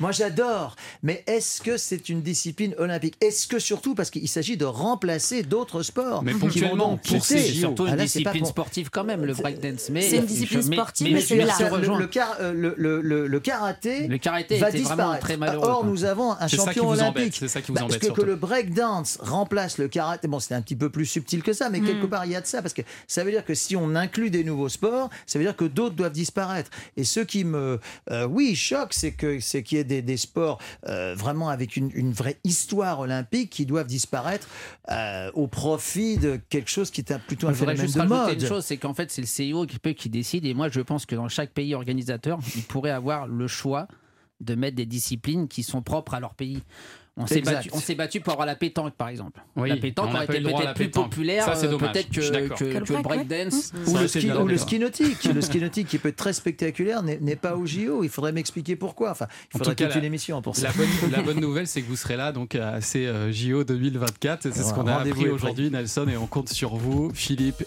[0.00, 0.76] Moi, j'adore.
[1.02, 3.14] Mais est-ce que c'est une discipline olympique?
[3.20, 7.90] Est-ce que surtout, parce qu'il s'agit de remplacer d'autres sports Mais ponctuellement, C'est surtout Ah,
[7.90, 9.88] une pas discipline sportive quand même, le breakdance.
[9.90, 11.54] Mais C'est une discipline sportive, mais c'est là.
[12.52, 14.08] le, karaté,
[14.58, 15.28] va disparaître.
[15.62, 17.36] Or, nous avons un champion olympique.
[17.38, 20.62] c'est ça qui vous Bah, embête que, le breakdance remplace le karaté, bon, c'est un
[20.62, 21.86] petit peu plus subtil que ça, mais Hmm.
[21.86, 22.62] quelque part, il y a de ça.
[22.62, 25.56] Parce que ça veut dire que si on inclut des nouveaux sports, ça veut dire
[25.56, 26.70] que d'autres doivent disparaître.
[26.96, 30.16] Et ce qui me, euh, oui, choque, c'est que c'est qu'il y ait des, des
[30.16, 34.46] sports euh, vraiment avec une, une vraie histoire olympique qui doivent disparaître
[34.90, 38.02] euh, au profit de quelque chose qui est un- plutôt un Il phénomène juste de
[38.02, 38.40] mode.
[38.42, 40.80] une chose, c'est qu'en fait c'est le CIO qui peut qui décide et moi je
[40.80, 43.88] pense que dans chaque pays organisateur, ils pourraient avoir le choix
[44.40, 46.62] de mettre des disciplines qui sont propres à leur pays.
[47.16, 49.40] On s'est battu, on s'est battu pour avoir la pétanque par exemple.
[49.54, 51.92] Oui, la pétanque aurait été peut-être la plus populaire, Ça, c'est euh, dommage.
[51.92, 52.58] peut-être Je suis que, d'accord.
[52.58, 53.02] que, Que le ouais.
[53.02, 53.72] breakdance.
[53.86, 55.24] Ou Ça le, ski, ou le ski nautique.
[55.32, 58.02] Le ski nautique qui peut être très spectaculaire n'est pas au JO.
[58.02, 59.12] Il faudrait m'expliquer pourquoi.
[59.12, 60.68] Enfin, il En faudrait tout cas, toute la- une émission pour ça.
[60.68, 63.62] La bonne, la bonne nouvelle, c'est que vous serez là donc à ces euh, JO
[63.62, 64.50] 2024.
[64.52, 67.62] C'est ce qu'on a rendez-vous appris aujourd'hui, Nelson, et on compte sur vous, Philippe.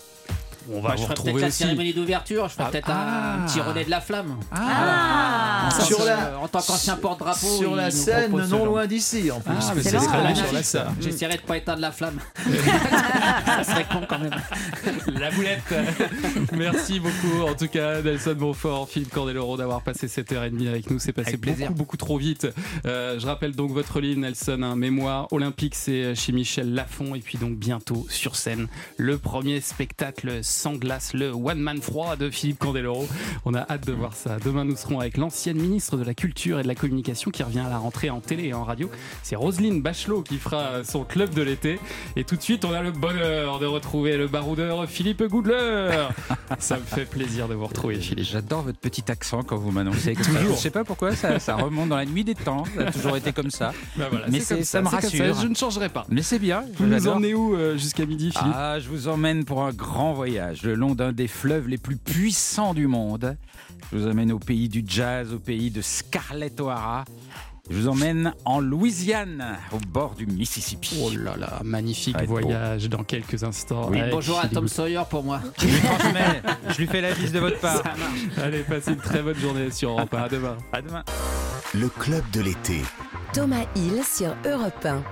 [0.72, 2.90] On va Bah, vous je ferai retrouver peut-être la cérémonie d'ouverture, je ferai Ah, peut-être
[2.90, 3.46] un, ah.
[3.48, 4.36] petit relais de la flamme.
[4.52, 5.70] Ah.
[5.70, 5.86] Voilà.
[5.86, 8.66] Sur Euh, la- en tant qu'ancien porte-drapeau, Sur la scène non genre.
[8.66, 9.54] loin d'ici, en plus.
[9.60, 10.64] Ah, mais C'est là, magnifique, là.
[10.64, 10.88] ça.
[11.02, 12.20] J'essaierai de pas éteindre la flamme.
[13.46, 14.36] ça serait con quand même.
[15.20, 15.74] La boulette.
[16.54, 20.68] Merci beaucoup, en tout cas, Nelson Bonfort, Philippe Cordeloro, d'avoir passé cette heure et demie
[20.68, 21.00] avec nous.
[21.00, 21.68] C'est passé Avec plaisir.
[21.68, 22.48] beaucoup, beaucoup trop vite.
[22.86, 27.16] Euh, je rappelle donc votre livre, Nelson, un mémoire olympique, c'est chez Michel Lafon.
[27.16, 32.16] Et puis donc bientôt sur scène, le premier spectacle sans glace, le One Man Froid
[32.16, 33.08] de Philippe Candeloro.
[33.46, 34.38] On a hâte de voir ça.
[34.44, 37.60] Demain, nous serons avec l'ancienne ministre de la Culture et de la Communication qui revient
[37.60, 38.90] à la rentrée en télé et en radio.
[39.22, 41.80] C'est Roselyne Bachelot qui fera son club de l'été.
[42.16, 46.08] Et tout de suite, on a le bonheur de retrouver le baroudeur Philippe Goudler.
[46.60, 48.26] Ça me fait plaisir de vous retrouver, Philippe.
[48.26, 50.16] J'adore votre petit accent quand vous m'annoncez.
[50.16, 50.56] Toujours.
[50.56, 52.64] Je sais pas pourquoi, ça, ça remonte dans la nuit des temps.
[52.76, 53.72] Ça a toujours été comme ça.
[53.98, 55.36] Voilà, Mais comme ça me rassure.
[55.42, 56.06] Je ne changerai pas.
[56.10, 56.64] Mais c'est bien.
[56.76, 58.54] Vous nous emmenez où euh, jusqu'à midi, Philippe?
[58.56, 61.98] Ah, je vous emmène pour un grand voyage le long d'un des fleuves les plus
[61.98, 63.38] puissants du monde.
[63.92, 67.06] Je vous emmène au pays du jazz, au pays de Scarlett O'Hara.
[67.70, 71.02] Je vous emmène en Louisiane, au bord du Mississippi.
[71.04, 72.40] Oh là là, magnifique beau.
[72.40, 73.90] voyage dans quelques instants.
[73.90, 74.00] Oui.
[74.10, 75.42] Bonjour à Tom Sawyer pour moi.
[75.60, 77.84] Je lui transmets, je lui fais la bise de votre part.
[78.42, 80.18] Allez, passez une très bonne journée sur Europe 1.
[80.18, 80.58] À demain.
[80.72, 81.04] À demain.
[81.74, 82.82] Le club de l'été.
[83.34, 85.04] Thomas Hill sur Europe 1.